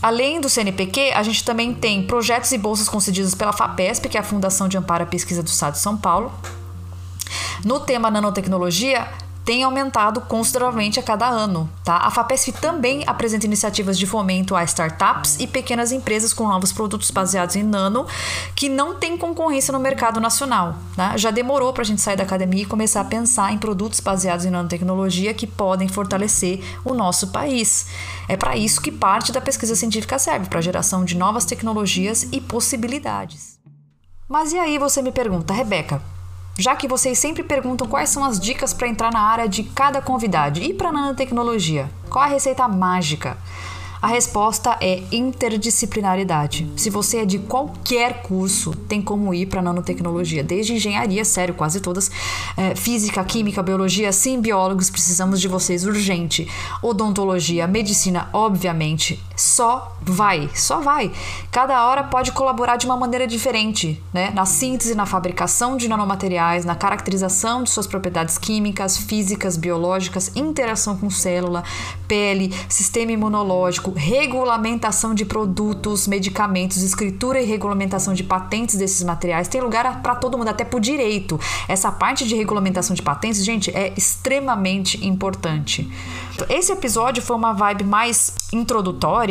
Além 0.00 0.40
do 0.40 0.48
CNPq, 0.48 1.12
a 1.12 1.22
gente 1.22 1.42
também 1.42 1.74
tem 1.74 2.06
projetos 2.06 2.52
e 2.52 2.58
bolsas 2.58 2.88
concedidas 2.88 3.34
pela 3.34 3.52
FAPESP, 3.52 4.08
que 4.08 4.16
é 4.16 4.20
a 4.20 4.22
Fundação 4.22 4.68
de 4.68 4.76
Amparo 4.76 5.02
à 5.04 5.06
Pesquisa 5.06 5.42
do 5.42 5.48
Estado 5.48 5.72
de 5.72 5.80
São 5.80 5.96
Paulo. 5.96 6.32
No 7.64 7.80
tema 7.80 8.10
nanotecnologia, 8.10 9.08
tem 9.48 9.64
aumentado 9.64 10.20
consideravelmente 10.20 11.00
a 11.00 11.02
cada 11.02 11.26
ano. 11.26 11.70
Tá? 11.82 11.96
A 11.96 12.10
FAPESP 12.10 12.52
também 12.52 13.02
apresenta 13.06 13.46
iniciativas 13.46 13.98
de 13.98 14.06
fomento 14.06 14.54
a 14.54 14.62
startups 14.62 15.40
e 15.40 15.46
pequenas 15.46 15.90
empresas 15.90 16.34
com 16.34 16.46
novos 16.46 16.70
produtos 16.70 17.10
baseados 17.10 17.56
em 17.56 17.62
nano 17.62 18.06
que 18.54 18.68
não 18.68 18.96
têm 18.96 19.16
concorrência 19.16 19.72
no 19.72 19.80
mercado 19.80 20.20
nacional. 20.20 20.74
Tá? 20.94 21.16
Já 21.16 21.30
demorou 21.30 21.72
para 21.72 21.80
a 21.80 21.86
gente 21.86 22.02
sair 22.02 22.14
da 22.14 22.24
academia 22.24 22.64
e 22.64 22.66
começar 22.66 23.00
a 23.00 23.06
pensar 23.06 23.50
em 23.50 23.56
produtos 23.56 24.00
baseados 24.00 24.44
em 24.44 24.50
nanotecnologia 24.50 25.32
que 25.32 25.46
podem 25.46 25.88
fortalecer 25.88 26.62
o 26.84 26.92
nosso 26.92 27.28
país. 27.28 27.86
É 28.28 28.36
para 28.36 28.54
isso 28.54 28.82
que 28.82 28.92
parte 28.92 29.32
da 29.32 29.40
pesquisa 29.40 29.74
científica 29.74 30.18
serve 30.18 30.46
para 30.50 30.58
a 30.58 30.62
geração 30.62 31.06
de 31.06 31.16
novas 31.16 31.46
tecnologias 31.46 32.28
e 32.32 32.38
possibilidades. 32.38 33.58
Mas 34.28 34.52
e 34.52 34.58
aí 34.58 34.76
você 34.76 35.00
me 35.00 35.10
pergunta, 35.10 35.54
Rebeca, 35.54 36.02
já 36.58 36.74
que 36.74 36.88
vocês 36.88 37.16
sempre 37.16 37.44
perguntam 37.44 37.86
quais 37.86 38.10
são 38.10 38.24
as 38.24 38.40
dicas 38.40 38.74
para 38.74 38.88
entrar 38.88 39.12
na 39.12 39.20
área 39.20 39.48
de 39.48 39.62
cada 39.62 40.02
convidado 40.02 40.58
e 40.58 40.74
para 40.74 40.90
nanotecnologia. 40.90 41.88
Qual 42.10 42.24
a 42.24 42.26
receita 42.28 42.66
mágica? 42.66 43.38
A 44.02 44.06
resposta 44.06 44.76
é 44.80 45.02
interdisciplinaridade. 45.10 46.70
Se 46.76 46.88
você 46.88 47.18
é 47.18 47.24
de 47.24 47.38
qualquer 47.40 48.22
curso, 48.22 48.72
tem 48.88 49.02
como 49.02 49.34
ir 49.34 49.46
para 49.46 49.62
nanotecnologia, 49.62 50.44
desde 50.44 50.74
engenharia, 50.74 51.24
sério, 51.24 51.54
quase 51.54 51.80
todas, 51.80 52.10
é, 52.56 52.76
física, 52.76 53.24
química, 53.24 53.60
biologia, 53.60 54.12
sim, 54.12 54.40
biólogos, 54.40 54.88
precisamos 54.88 55.40
de 55.40 55.48
vocês 55.48 55.84
urgente. 55.84 56.48
Odontologia, 56.80 57.66
medicina, 57.66 58.28
obviamente, 58.32 59.20
só 59.40 59.96
vai, 60.02 60.50
só 60.54 60.80
vai. 60.80 61.12
Cada 61.50 61.86
hora 61.86 62.04
pode 62.04 62.32
colaborar 62.32 62.76
de 62.76 62.86
uma 62.86 62.96
maneira 62.96 63.26
diferente, 63.26 64.02
né? 64.12 64.30
Na 64.34 64.44
síntese, 64.44 64.94
na 64.94 65.06
fabricação 65.06 65.76
de 65.76 65.88
nanomateriais, 65.88 66.64
na 66.64 66.74
caracterização 66.74 67.62
de 67.62 67.70
suas 67.70 67.86
propriedades 67.86 68.38
químicas, 68.38 68.96
físicas, 68.96 69.56
biológicas, 69.56 70.32
interação 70.34 70.96
com 70.96 71.10
célula, 71.10 71.62
pele, 72.06 72.54
sistema 72.68 73.12
imunológico 73.12 73.92
regulamentação 73.94 75.14
de 75.14 75.24
produtos, 75.24 76.06
medicamentos, 76.06 76.82
escritura 76.82 77.40
e 77.40 77.44
regulamentação 77.44 78.14
de 78.14 78.24
patentes 78.24 78.76
desses 78.76 79.02
materiais. 79.02 79.48
Tem 79.48 79.60
lugar 79.60 80.02
para 80.02 80.14
todo 80.14 80.38
mundo, 80.38 80.48
até 80.48 80.64
por 80.64 80.80
direito. 80.80 81.38
Essa 81.68 81.92
parte 81.92 82.26
de 82.26 82.34
regulamentação 82.34 82.94
de 82.94 83.02
patentes, 83.02 83.44
gente, 83.44 83.70
é 83.76 83.92
extremamente 83.96 85.04
importante. 85.06 85.90
Esse 86.48 86.72
episódio 86.72 87.22
foi 87.22 87.36
uma 87.36 87.52
vibe 87.52 87.84
mais 87.84 88.34
introdutória 88.52 89.27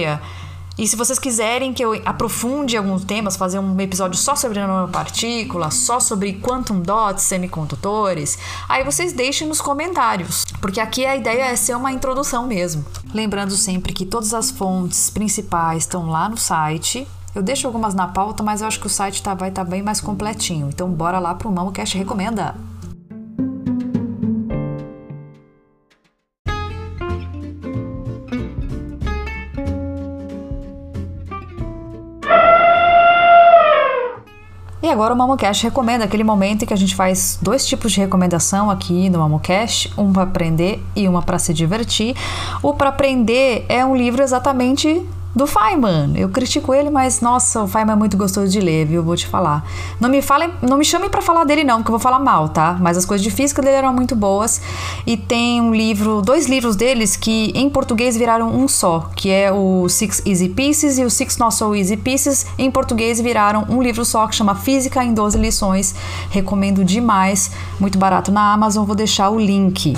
e 0.78 0.88
se 0.88 0.96
vocês 0.96 1.18
quiserem 1.18 1.74
que 1.74 1.84
eu 1.84 2.00
aprofunde 2.06 2.78
alguns 2.78 3.04
temas, 3.04 3.36
fazer 3.36 3.58
um 3.58 3.80
episódio 3.82 4.16
só 4.16 4.36
sobre 4.36 4.60
nanopartículas, 4.60 5.74
só 5.74 6.00
sobre 6.00 6.34
quantum 6.34 6.80
dots, 6.80 7.24
semicondutores, 7.24 8.38
aí 8.70 8.84
vocês 8.84 9.12
deixem 9.12 9.48
nos 9.48 9.60
comentários, 9.60 10.46
porque 10.62 10.80
aqui 10.80 11.04
a 11.04 11.16
ideia 11.16 11.46
é 11.46 11.56
ser 11.56 11.76
uma 11.76 11.92
introdução 11.92 12.46
mesmo. 12.46 12.86
Lembrando 13.12 13.58
sempre 13.58 13.92
que 13.92 14.06
todas 14.06 14.36
as 14.36 14.52
fontes 14.52 15.10
principais 15.10 15.84
estão 15.84 16.10
lá 16.10 16.30
no 16.30 16.38
site. 16.38 17.08
Eu 17.34 17.42
deixo 17.42 17.66
algumas 17.66 17.96
na 17.96 18.08
pauta, 18.08 18.44
mas 18.44 18.62
eu 18.62 18.68
acho 18.68 18.80
que 18.80 18.88
o 18.88 18.90
site 18.90 19.24
tá, 19.24 19.34
vai 19.34 19.50
estar 19.50 19.66
tá 19.66 19.70
bem 19.70 19.82
mais 19.82 20.00
completinho. 20.00 20.70
Então 20.70 20.88
bora 20.90 21.18
lá 21.18 21.34
pro 21.34 21.52
MamoCast 21.52 21.98
Recomenda! 21.98 22.56
E 34.88 34.90
agora 34.90 35.14
o 35.14 35.18
MamoCast 35.18 35.66
recomenda 35.66 36.06
aquele 36.06 36.24
momento 36.24 36.64
em 36.64 36.66
que 36.66 36.74
a 36.74 36.78
gente 36.78 36.96
faz 36.96 37.38
dois 37.42 37.68
tipos 37.68 37.92
de 37.92 38.00
recomendação 38.00 38.72
aqui 38.72 39.10
no 39.10 39.20
MamoCast, 39.20 39.92
um 39.98 40.14
para 40.14 40.24
aprender 40.24 40.82
e 40.96 41.10
uma 41.10 41.22
para 41.22 41.38
se 41.38 41.54
divertir. 41.54 42.16
O 42.64 42.74
para 42.74 42.88
aprender 42.88 43.66
é 43.68 43.86
um 43.86 43.94
livro 43.94 44.24
exatamente 44.24 45.06
do 45.38 45.46
Feynman. 45.46 46.14
Eu 46.16 46.30
critico 46.30 46.74
ele, 46.74 46.90
mas 46.90 47.22
nossa, 47.22 47.64
o 47.64 47.68
Feynman 47.68 47.94
é 47.94 47.96
muito 47.96 48.18
gostoso 48.18 48.52
de 48.52 48.60
ler, 48.60 48.86
viu? 48.86 49.04
Vou 49.04 49.16
te 49.16 49.28
falar. 49.28 49.64
Não 50.00 50.10
me 50.10 50.22
falem, 50.22 50.52
não 50.62 50.78
me 50.78 50.84
chamem 50.84 51.10
para 51.10 51.22
falar 51.22 51.44
dele 51.44 51.64
não, 51.64 51.78
porque 51.78 51.90
eu 51.90 51.94
vou 51.94 52.00
falar 52.00 52.20
mal, 52.20 52.50
tá? 52.50 52.76
Mas 52.80 52.98
as 52.98 53.06
coisas 53.06 53.24
de 53.24 53.30
física 53.30 53.62
dele 53.62 53.78
eram 53.78 53.94
muito 53.94 54.16
boas 54.16 54.60
e 55.06 55.16
tem 55.16 55.62
um 55.62 55.74
livro, 55.74 56.22
dois 56.22 56.48
livros 56.48 56.76
deles 56.76 57.16
que 57.16 57.52
em 57.56 57.70
português 57.70 58.18
viraram 58.18 58.50
um 58.50 58.68
só, 58.68 59.12
que 59.16 59.30
é 59.30 59.52
o 59.52 59.88
Six 59.88 60.24
Easy 60.26 60.50
Pieces 60.50 60.98
e 60.98 61.04
o 61.04 61.10
Six 61.10 61.38
Not 61.38 61.56
So 61.56 61.76
Easy 61.76 61.96
Pieces. 61.96 62.48
Em 62.58 62.72
português 62.72 63.22
viraram 63.22 63.66
um 63.70 63.82
livro 63.82 64.04
só 64.04 64.26
que 64.28 64.36
chama 64.36 64.56
Física 64.56 65.04
em 65.04 65.14
12 65.14 65.38
lições. 65.38 65.94
Recomendo 66.32 66.84
demais, 66.84 67.52
muito 67.80 67.98
barato 67.98 68.32
na 68.32 68.52
Amazon, 68.54 68.86
vou 68.86 68.96
deixar 68.96 69.30
o 69.30 69.40
link. 69.40 69.96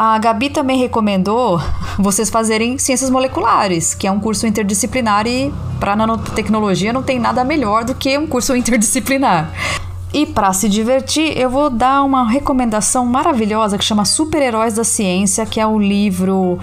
A 0.00 0.16
Gabi 0.16 0.48
também 0.48 0.78
recomendou 0.78 1.60
vocês 1.98 2.30
fazerem 2.30 2.78
ciências 2.78 3.10
moleculares, 3.10 3.94
que 3.94 4.06
é 4.06 4.12
um 4.12 4.20
curso 4.20 4.46
interdisciplinar 4.46 5.26
e 5.26 5.52
para 5.80 5.96
nanotecnologia 5.96 6.92
não 6.92 7.02
tem 7.02 7.18
nada 7.18 7.42
melhor 7.42 7.82
do 7.82 7.96
que 7.96 8.16
um 8.16 8.24
curso 8.24 8.54
interdisciplinar. 8.56 9.52
E 10.14 10.24
para 10.24 10.52
se 10.52 10.68
divertir, 10.68 11.36
eu 11.36 11.50
vou 11.50 11.68
dar 11.68 12.04
uma 12.04 12.30
recomendação 12.30 13.04
maravilhosa 13.04 13.76
que 13.76 13.84
chama 13.84 14.04
Super-Heróis 14.04 14.74
da 14.74 14.84
Ciência, 14.84 15.44
que 15.44 15.58
é 15.58 15.66
o 15.66 15.80
livro 15.80 16.60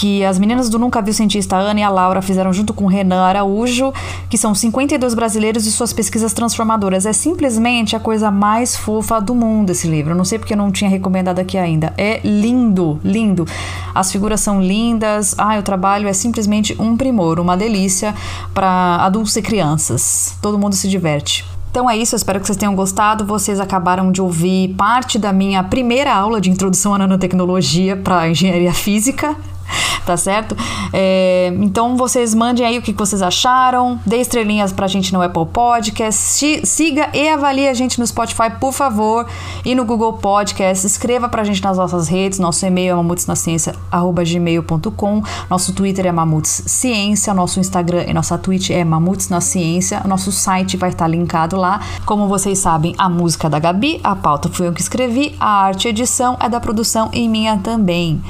que 0.00 0.24
as 0.24 0.38
meninas 0.38 0.70
do 0.70 0.78
Nunca 0.78 1.02
Viu 1.02 1.12
Cientista, 1.12 1.56
Ana 1.56 1.80
e 1.80 1.82
a 1.82 1.90
Laura, 1.90 2.22
fizeram 2.22 2.54
junto 2.54 2.72
com 2.72 2.86
Renan 2.86 3.20
Araújo, 3.20 3.92
que 4.30 4.38
são 4.38 4.54
52 4.54 5.12
brasileiros 5.12 5.66
e 5.66 5.70
suas 5.70 5.92
pesquisas 5.92 6.32
transformadoras. 6.32 7.04
É 7.04 7.12
simplesmente 7.12 7.94
a 7.94 8.00
coisa 8.00 8.30
mais 8.30 8.74
fofa 8.74 9.20
do 9.20 9.34
mundo 9.34 9.68
esse 9.68 9.86
livro. 9.86 10.14
Não 10.14 10.24
sei 10.24 10.38
porque 10.38 10.54
eu 10.54 10.56
não 10.56 10.72
tinha 10.72 10.88
recomendado 10.88 11.38
aqui 11.38 11.58
ainda. 11.58 11.92
É 11.98 12.18
lindo, 12.24 12.98
lindo. 13.04 13.46
As 13.94 14.10
figuras 14.10 14.40
são 14.40 14.62
lindas. 14.62 15.34
Ah, 15.36 15.58
o 15.58 15.62
trabalho 15.62 16.08
é 16.08 16.14
simplesmente 16.14 16.74
um 16.80 16.96
primor, 16.96 17.38
uma 17.38 17.54
delícia 17.54 18.14
para 18.54 19.04
adultos 19.04 19.36
e 19.36 19.42
crianças. 19.42 20.34
Todo 20.40 20.58
mundo 20.58 20.74
se 20.74 20.88
diverte. 20.88 21.44
Então 21.70 21.90
é 21.90 21.96
isso, 21.96 22.14
eu 22.14 22.16
espero 22.16 22.40
que 22.40 22.46
vocês 22.46 22.56
tenham 22.56 22.74
gostado. 22.74 23.26
Vocês 23.26 23.60
acabaram 23.60 24.10
de 24.10 24.22
ouvir 24.22 24.74
parte 24.78 25.18
da 25.18 25.30
minha 25.30 25.62
primeira 25.62 26.14
aula 26.14 26.40
de 26.40 26.48
introdução 26.50 26.94
à 26.94 26.98
nanotecnologia 26.98 27.98
para 27.98 28.30
engenharia 28.30 28.72
física. 28.72 29.36
tá 30.04 30.16
certo? 30.16 30.56
É, 30.92 31.52
então 31.60 31.96
vocês 31.96 32.34
mandem 32.34 32.66
aí 32.66 32.78
o 32.78 32.82
que 32.82 32.92
vocês 32.92 33.22
acharam, 33.22 33.98
dê 34.04 34.18
estrelinhas 34.18 34.72
pra 34.72 34.86
gente 34.86 35.12
no 35.12 35.20
Apple 35.22 35.46
Podcast, 35.46 36.66
siga 36.66 37.08
e 37.12 37.28
avalie 37.28 37.68
a 37.68 37.74
gente 37.74 37.98
no 37.98 38.06
Spotify, 38.06 38.50
por 38.58 38.72
favor, 38.72 39.26
e 39.64 39.74
no 39.74 39.84
Google 39.84 40.12
Podcast, 40.14 40.86
escreva 40.86 41.28
pra 41.28 41.44
gente 41.44 41.62
nas 41.62 41.76
nossas 41.76 42.08
redes, 42.08 42.38
nosso 42.38 42.64
e-mail 42.66 42.92
é 42.92 42.94
mamutsnasciência.gmail.com, 42.94 45.22
nosso 45.48 45.72
Twitter 45.72 46.06
é 46.06 46.12
Mamutes 46.12 46.62
Ciência, 46.66 47.32
nosso 47.34 47.60
Instagram 47.60 48.04
e 48.06 48.14
nossa 48.14 48.38
Twitch 48.38 48.70
é 48.70 48.84
Mamutes 48.84 49.28
na 49.28 49.40
Ciência, 49.40 50.02
nosso 50.06 50.30
site 50.32 50.76
vai 50.76 50.90
estar 50.90 51.06
linkado 51.06 51.56
lá. 51.56 51.80
Como 52.04 52.26
vocês 52.28 52.58
sabem, 52.58 52.94
a 52.98 53.08
música 53.08 53.46
é 53.46 53.50
da 53.50 53.58
Gabi, 53.58 54.00
a 54.02 54.16
pauta 54.16 54.48
foi 54.48 54.68
eu 54.68 54.72
que 54.72 54.80
escrevi, 54.80 55.36
a 55.38 55.64
arte 55.64 55.86
e 55.86 55.90
edição 55.90 56.36
é 56.40 56.48
da 56.48 56.60
produção 56.60 57.10
e 57.12 57.28
minha 57.28 57.58
também. 57.58 58.22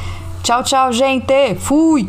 Tchau, 0.43 0.63
tchau, 0.63 0.93
gente. 0.93 1.55
Fui. 1.57 2.09